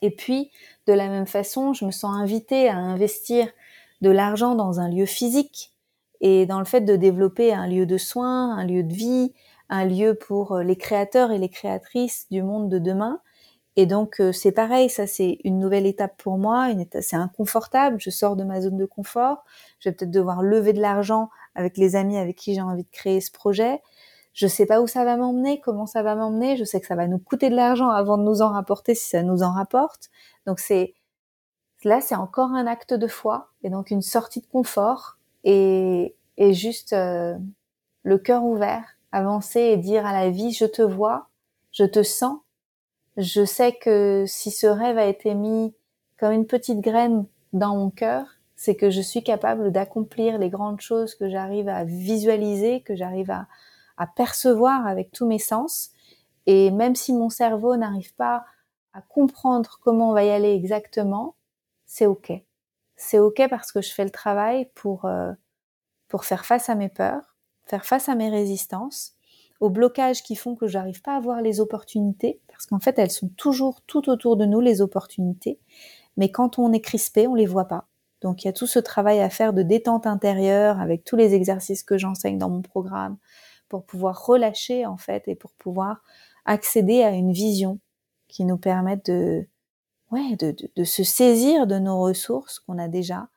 Et 0.02 0.10
puis, 0.10 0.50
de 0.86 0.92
la 0.92 1.08
même 1.08 1.28
façon, 1.28 1.72
je 1.72 1.84
me 1.84 1.92
sens 1.92 2.14
invitée 2.16 2.68
à 2.68 2.76
investir 2.76 3.48
de 4.00 4.10
l'argent 4.10 4.56
dans 4.56 4.80
un 4.80 4.88
lieu 4.90 5.06
physique 5.06 5.69
et 6.20 6.46
dans 6.46 6.59
le 6.59 6.64
fait 6.64 6.83
de 6.83 6.96
développer 6.96 7.52
un 7.52 7.66
lieu 7.66 7.87
de 7.87 7.98
soins, 7.98 8.56
un 8.56 8.64
lieu 8.64 8.83
de 8.83 8.92
vie, 8.92 9.33
un 9.68 9.85
lieu 9.85 10.14
pour 10.14 10.59
les 10.59 10.76
créateurs 10.76 11.30
et 11.30 11.38
les 11.38 11.48
créatrices 11.48 12.26
du 12.30 12.42
monde 12.42 12.68
de 12.68 12.78
demain. 12.78 13.20
Et 13.76 13.87
donc 13.87 14.20
euh, 14.20 14.33
c'est 14.33 14.52
pareil, 14.52 14.90
ça 14.90 15.06
c'est 15.06 15.38
une 15.44 15.59
nouvelle 15.59 15.87
étape 15.87 16.16
pour 16.18 16.38
moi, 16.38 16.68
c'est 17.00 17.16
inconfortable, 17.16 17.96
je 18.00 18.11
sors 18.11 18.37
de 18.37 18.44
ma 18.44 18.61
zone 18.61 18.76
de 18.76 18.85
confort, 18.85 19.44
je 19.78 19.88
vais 19.88 19.94
peut-être 19.94 20.11
devoir 20.11 20.42
lever 20.42 20.72
de 20.72 20.80
l'argent 20.80 21.30
avec 21.54 21.76
les 21.76 21.96
amis 21.96 22.16
avec 22.16 22.37
qui 22.37 22.54
j'ai 22.54 22.61
envie 22.61 22.83
de 22.83 22.90
créer 22.90 23.20
ce 23.20 23.30
projet. 23.30 23.80
Je 24.33 24.46
sais 24.46 24.66
pas 24.66 24.80
où 24.80 24.87
ça 24.87 25.04
va 25.04 25.16
m'emmener, 25.16 25.61
comment 25.61 25.87
ça 25.87 26.02
va 26.02 26.14
m'emmener. 26.14 26.56
Je 26.56 26.64
sais 26.64 26.80
que 26.80 26.87
ça 26.87 26.94
va 26.94 27.06
nous 27.06 27.18
coûter 27.18 27.50
de 27.50 27.56
l'argent 27.56 27.90
avant 27.90 28.16
de 28.18 28.22
nous 28.22 28.42
en 28.42 28.50
rapporter 28.50 28.94
si 28.94 29.09
ça 29.09 29.22
nous 29.22 29.42
en 29.42 29.52
rapporte. 29.52 30.11
Donc 30.46 30.61
c'est 30.61 30.94
là, 31.85 32.00
c'est 32.00 32.14
encore 32.16 32.52
un 32.52 32.66
acte 32.66 32.94
de 32.94 33.06
foi 33.06 33.50
et 33.62 33.70
donc 33.70 33.90
une 33.90 34.02
sortie 34.02 34.40
de 34.40 34.46
confort 34.46 35.16
et, 35.44 36.14
et 36.37 36.55
juste 36.55 36.92
euh, 36.92 37.37
le 38.03 38.18
cœur 38.18 38.44
ouvert, 38.44 38.85
avancer 39.12 39.61
et 39.61 39.76
dire 39.76 40.07
à 40.07 40.12
la 40.12 40.31
vie 40.31 40.53
je 40.53 40.64
te 40.64 40.83
vois, 40.83 41.29
je 41.72 41.85
te 41.85 42.03
sens. 42.03 42.38
Je 43.16 43.44
sais 43.44 43.72
que 43.72 44.24
si 44.26 44.50
ce 44.50 44.66
rêve 44.66 44.98
a 44.98 45.07
été 45.07 45.35
mis 45.35 45.74
comme 46.18 46.33
une 46.33 46.46
petite 46.46 46.81
graine 46.81 47.26
dans 47.53 47.76
mon 47.76 47.90
cœur, 47.90 48.26
c'est 48.57 48.76
que 48.76 48.90
je 48.90 49.00
suis 49.00 49.22
capable 49.22 49.72
d'accomplir 49.72 50.38
les 50.38 50.50
grandes 50.50 50.81
choses 50.81 51.14
que 51.14 51.31
j'arrive 51.31 51.68
à 51.68 51.85
visualiser, 51.85 52.83
que 52.83 52.94
j'arrive 52.94 53.31
à, 53.31 53.46
percevoir 54.16 54.87
avec 54.87 55.12
tous 55.12 55.26
mes 55.26 55.38
sens. 55.38 55.90
Et 56.46 56.70
même 56.70 56.94
si 56.94 57.12
mon 57.12 57.29
cerveau 57.31 57.76
n'arrive 57.76 58.14
pas 58.14 58.44
à 58.92 59.03
comprendre 59.03 59.79
comment 59.83 60.11
on 60.11 60.14
va 60.14 60.24
y 60.24 60.31
aller 60.31 60.53
exactement, 60.53 61.35
c'est 61.87 62.07
ok. 62.07 62.33
C'est 63.02 63.18
ok 63.18 63.48
parce 63.48 63.72
que 63.72 63.80
je 63.80 63.90
fais 63.94 64.04
le 64.04 64.10
travail 64.10 64.68
pour 64.74 65.06
euh, 65.06 65.32
pour 66.08 66.26
faire 66.26 66.44
face 66.44 66.68
à 66.68 66.74
mes 66.74 66.90
peurs, 66.90 67.34
faire 67.64 67.86
face 67.86 68.10
à 68.10 68.14
mes 68.14 68.28
résistances, 68.28 69.14
aux 69.58 69.70
blocages 69.70 70.22
qui 70.22 70.36
font 70.36 70.54
que 70.54 70.66
j'arrive 70.66 71.00
pas 71.00 71.16
à 71.16 71.20
voir 71.20 71.40
les 71.40 71.60
opportunités, 71.60 72.42
parce 72.48 72.66
qu'en 72.66 72.78
fait 72.78 72.98
elles 72.98 73.10
sont 73.10 73.30
toujours 73.38 73.80
tout 73.86 74.10
autour 74.10 74.36
de 74.36 74.44
nous 74.44 74.60
les 74.60 74.82
opportunités, 74.82 75.58
mais 76.18 76.30
quand 76.30 76.58
on 76.58 76.74
est 76.74 76.82
crispé, 76.82 77.26
on 77.26 77.34
les 77.34 77.46
voit 77.46 77.68
pas. 77.68 77.88
Donc 78.20 78.44
il 78.44 78.48
y 78.48 78.50
a 78.50 78.52
tout 78.52 78.66
ce 78.66 78.78
travail 78.78 79.20
à 79.20 79.30
faire 79.30 79.54
de 79.54 79.62
détente 79.62 80.06
intérieure 80.06 80.78
avec 80.78 81.02
tous 81.02 81.16
les 81.16 81.32
exercices 81.32 81.82
que 81.82 81.96
j'enseigne 81.96 82.36
dans 82.36 82.50
mon 82.50 82.60
programme 82.60 83.16
pour 83.70 83.86
pouvoir 83.86 84.26
relâcher 84.26 84.84
en 84.84 84.98
fait 84.98 85.26
et 85.26 85.36
pour 85.36 85.52
pouvoir 85.52 86.02
accéder 86.44 87.02
à 87.02 87.12
une 87.12 87.32
vision 87.32 87.80
qui 88.28 88.44
nous 88.44 88.58
permette 88.58 89.06
de, 89.06 89.48
ouais, 90.11 90.37
de, 90.37 90.55
de, 90.77 90.85
se 90.85 91.05
saisir 91.05 91.66
de 91.66 91.79
nos 91.79 92.01
ressources 92.01 92.59
qu'on 92.59 92.79
a 92.79 92.88
déjà 92.88 93.29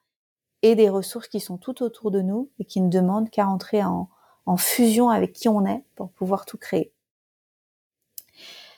et 0.61 0.75
des 0.75 0.89
ressources 0.89 1.27
qui 1.27 1.39
sont 1.39 1.57
tout 1.57 1.83
autour 1.83 2.11
de 2.11 2.21
nous 2.21 2.49
et 2.59 2.65
qui 2.65 2.81
ne 2.81 2.89
demandent 2.89 3.29
qu'à 3.29 3.47
entrer 3.47 3.83
en, 3.83 4.09
en 4.45 4.57
fusion 4.57 5.09
avec 5.09 5.33
qui 5.33 5.49
on 5.49 5.65
est 5.65 5.83
pour 5.95 6.09
pouvoir 6.09 6.45
tout 6.45 6.57
créer. 6.57 6.93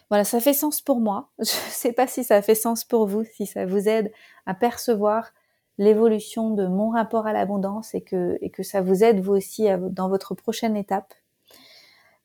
Voilà, 0.10 0.24
ça 0.24 0.40
fait 0.40 0.54
sens 0.54 0.82
pour 0.82 1.00
moi. 1.00 1.30
Je 1.40 1.44
ne 1.44 1.72
sais 1.72 1.94
pas 1.94 2.08
si 2.08 2.24
ça 2.24 2.42
fait 2.42 2.56
sens 2.56 2.84
pour 2.84 3.08
vous, 3.08 3.24
si 3.24 3.46
ça 3.46 3.66
vous 3.66 3.88
aide 3.88 4.12
à 4.46 4.54
percevoir 4.54 5.32
l'évolution 5.78 6.52
de 6.52 6.68
mon 6.68 6.90
rapport 6.90 7.28
à 7.28 7.34
l'abondance 7.34 7.94
et 7.96 8.02
que, 8.02 8.38
et 8.42 8.50
que 8.50 8.64
ça 8.64 8.82
vous 8.82 9.04
aide 9.04 9.20
vous 9.20 9.34
aussi 9.34 9.68
dans 9.92 10.08
votre 10.08 10.34
prochaine 10.34 10.78
étape. 10.78 11.14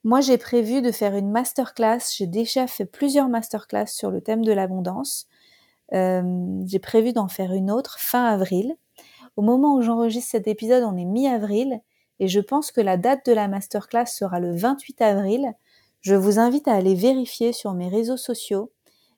Moi, 0.05 0.21
j'ai 0.21 0.39
prévu 0.39 0.83
de 0.83 0.93
faire 0.93 1.15
une 1.15 1.31
masterclass. 1.31 1.99
J'ai 2.17 2.27
déjà 2.27 2.67
fait 2.67 2.87
plusieurs 2.87 3.29
masterclass 3.29 3.89
sur 3.89 4.11
le 4.11 4.21
thème 4.21 4.45
de 4.45 4.53
l'abondance. 4.53 5.27
Euh, 5.93 6.63
j'ai 6.67 6.79
prévu 6.79 7.13
d'en 7.13 7.29
faire 7.29 7.53
une 7.53 7.71
autre 7.71 7.99
fin 7.99 8.25
avril. 8.25 8.77
Au 9.37 9.43
moment 9.43 9.77
où 9.77 9.83
j'enregistre 9.83 10.31
cet 10.31 10.49
épisode, 10.49 10.85
on 10.85 10.97
est 10.97 11.05
mi-avril 11.05 11.81
et 12.19 12.29
je 12.29 12.41
pense 12.41 12.73
que 12.73 12.81
la 12.81 12.97
date 12.97 13.27
de 13.27 13.33
la 13.33 13.49
masterclass 13.49 14.07
sera 14.07 14.41
le 14.41 14.55
28 14.55 15.01
avril. 15.03 15.53
Je 16.01 16.15
vous 16.15 16.39
invite 16.39 16.69
à 16.69 16.75
aller 16.75 16.95
vérifier 16.95 17.53
sur 17.53 17.75
mes 17.75 17.89
réseaux 17.89 18.17
sociaux 18.17 18.73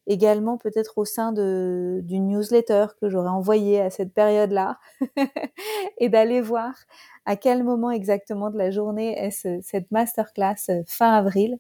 également 0.07 0.59
peut-être 0.59 0.99
au 0.99 1.05
sein 1.05 1.33
de, 1.33 2.01
d'une 2.05 2.29
newsletter 2.29 2.87
que 3.01 3.09
j'aurais 3.09 3.31
envoyée 3.31 3.81
à 3.81 3.91
cette 3.91 4.13
période-là 4.13 4.79
et 5.99 6.09
d'aller 6.09 6.41
voir 6.41 6.75
à 7.25 7.37
quel 7.37 7.63
moment 7.63 7.91
exactement 7.91 8.51
de 8.51 8.59
la 8.59 8.71
journée 8.71 9.17
est 9.19 9.31
ce, 9.31 9.61
cette 9.63 9.91
masterclass 9.91 10.57
euh, 10.71 10.83
fin 10.87 11.13
avril. 11.13 11.59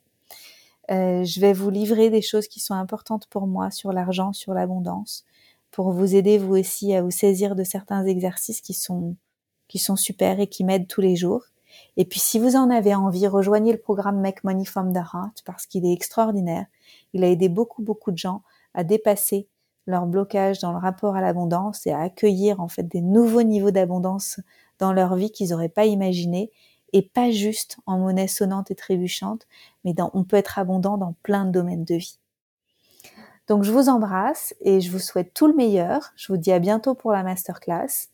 Euh, 0.90 1.24
je 1.24 1.40
vais 1.40 1.52
vous 1.52 1.70
livrer 1.70 2.10
des 2.10 2.22
choses 2.22 2.48
qui 2.48 2.60
sont 2.60 2.74
importantes 2.74 3.26
pour 3.28 3.46
moi 3.46 3.70
sur 3.70 3.92
l'argent, 3.92 4.32
sur 4.32 4.52
l'abondance, 4.52 5.24
pour 5.70 5.92
vous 5.92 6.14
aider 6.14 6.38
vous 6.38 6.56
aussi 6.56 6.94
à 6.94 7.02
vous 7.02 7.10
saisir 7.10 7.54
de 7.54 7.64
certains 7.64 8.04
exercices 8.04 8.60
qui 8.60 8.74
sont 8.74 9.16
qui 9.68 9.78
sont 9.78 9.96
super 9.96 10.38
et 10.38 10.48
qui 10.48 10.64
m'aident 10.64 10.88
tous 10.88 11.00
les 11.00 11.16
jours. 11.16 11.44
Et 11.96 12.04
puis 12.04 12.20
si 12.20 12.38
vous 12.38 12.56
en 12.56 12.68
avez 12.68 12.94
envie, 12.94 13.26
rejoignez 13.26 13.72
le 13.72 13.78
programme 13.78 14.20
Make 14.20 14.44
Money 14.44 14.66
from 14.66 14.92
the 14.92 14.98
parce 15.46 15.66
qu'il 15.66 15.86
est 15.86 15.92
extraordinaire. 15.92 16.66
Il 17.14 17.24
a 17.24 17.28
aidé 17.28 17.48
beaucoup, 17.48 17.82
beaucoup 17.82 18.12
de 18.12 18.18
gens 18.18 18.42
à 18.74 18.84
dépasser 18.84 19.48
leur 19.86 20.06
blocage 20.06 20.58
dans 20.60 20.72
le 20.72 20.78
rapport 20.78 21.16
à 21.16 21.20
l'abondance 21.20 21.86
et 21.86 21.90
à 21.92 22.00
accueillir 22.00 22.60
en 22.60 22.68
fait 22.68 22.84
des 22.84 23.00
nouveaux 23.00 23.42
niveaux 23.42 23.70
d'abondance 23.70 24.40
dans 24.78 24.92
leur 24.92 25.16
vie 25.16 25.30
qu'ils 25.30 25.50
n'auraient 25.50 25.68
pas 25.68 25.86
imaginé 25.86 26.50
et 26.92 27.02
pas 27.02 27.30
juste 27.30 27.78
en 27.86 27.98
monnaie 27.98 28.28
sonnante 28.28 28.70
et 28.70 28.74
trébuchante, 28.74 29.46
mais 29.84 29.94
dans, 29.94 30.10
on 30.14 30.24
peut 30.24 30.36
être 30.36 30.58
abondant 30.58 30.98
dans 30.98 31.14
plein 31.22 31.44
de 31.44 31.50
domaines 31.50 31.84
de 31.84 31.94
vie. 31.94 32.18
Donc 33.48 33.64
je 33.64 33.72
vous 33.72 33.88
embrasse 33.88 34.54
et 34.60 34.80
je 34.80 34.90
vous 34.90 34.98
souhaite 34.98 35.34
tout 35.34 35.46
le 35.46 35.54
meilleur. 35.54 36.12
Je 36.16 36.32
vous 36.32 36.38
dis 36.38 36.52
à 36.52 36.58
bientôt 36.58 36.94
pour 36.94 37.12
la 37.12 37.22
masterclass. 37.22 38.08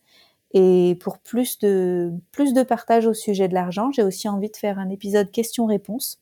Et 0.53 0.97
pour 1.01 1.19
plus 1.19 1.59
de, 1.59 2.13
plus 2.33 2.55
de 2.55 2.63
partage 2.63 3.07
au 3.07 3.13
sujet 3.13 3.49
de 3.49 3.55
l'argent, 3.55 3.91
j'ai 3.93 4.03
aussi 4.03 4.29
envie 4.29 4.51
de 4.51 4.57
faire 4.57 4.79
un 4.79 4.89
épisode 4.89 5.31
questions-réponses. 5.31 6.21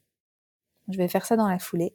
Je 0.88 0.99
vais 0.99 1.09
faire 1.09 1.25
ça 1.25 1.37
dans 1.37 1.49
la 1.49 1.61
foulée. 1.61 1.95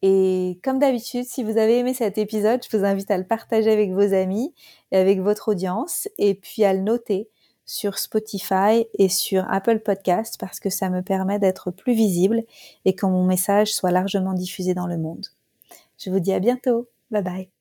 Et 0.00 0.58
comme 0.64 0.78
d'habitude, 0.78 1.24
si 1.24 1.44
vous 1.44 1.58
avez 1.58 1.78
aimé 1.78 1.94
cet 1.94 2.18
épisode, 2.18 2.60
je 2.68 2.76
vous 2.76 2.84
invite 2.84 3.10
à 3.10 3.18
le 3.18 3.24
partager 3.24 3.70
avec 3.70 3.92
vos 3.92 4.14
amis 4.14 4.52
et 4.90 4.96
avec 4.96 5.20
votre 5.20 5.48
audience 5.48 6.08
et 6.18 6.34
puis 6.34 6.64
à 6.64 6.72
le 6.72 6.80
noter 6.80 7.28
sur 7.66 7.98
Spotify 7.98 8.86
et 8.98 9.08
sur 9.08 9.50
Apple 9.50 9.80
Podcast 9.80 10.36
parce 10.38 10.60
que 10.60 10.70
ça 10.70 10.90
me 10.90 11.02
permet 11.02 11.38
d'être 11.38 11.70
plus 11.70 11.94
visible 11.94 12.42
et 12.84 12.94
que 12.94 13.06
mon 13.06 13.24
message 13.24 13.72
soit 13.72 13.90
largement 13.90 14.34
diffusé 14.34 14.74
dans 14.74 14.86
le 14.86 14.98
monde. 14.98 15.26
Je 15.98 16.10
vous 16.10 16.20
dis 16.20 16.32
à 16.32 16.40
bientôt. 16.40 16.88
Bye 17.10 17.22
bye. 17.22 17.51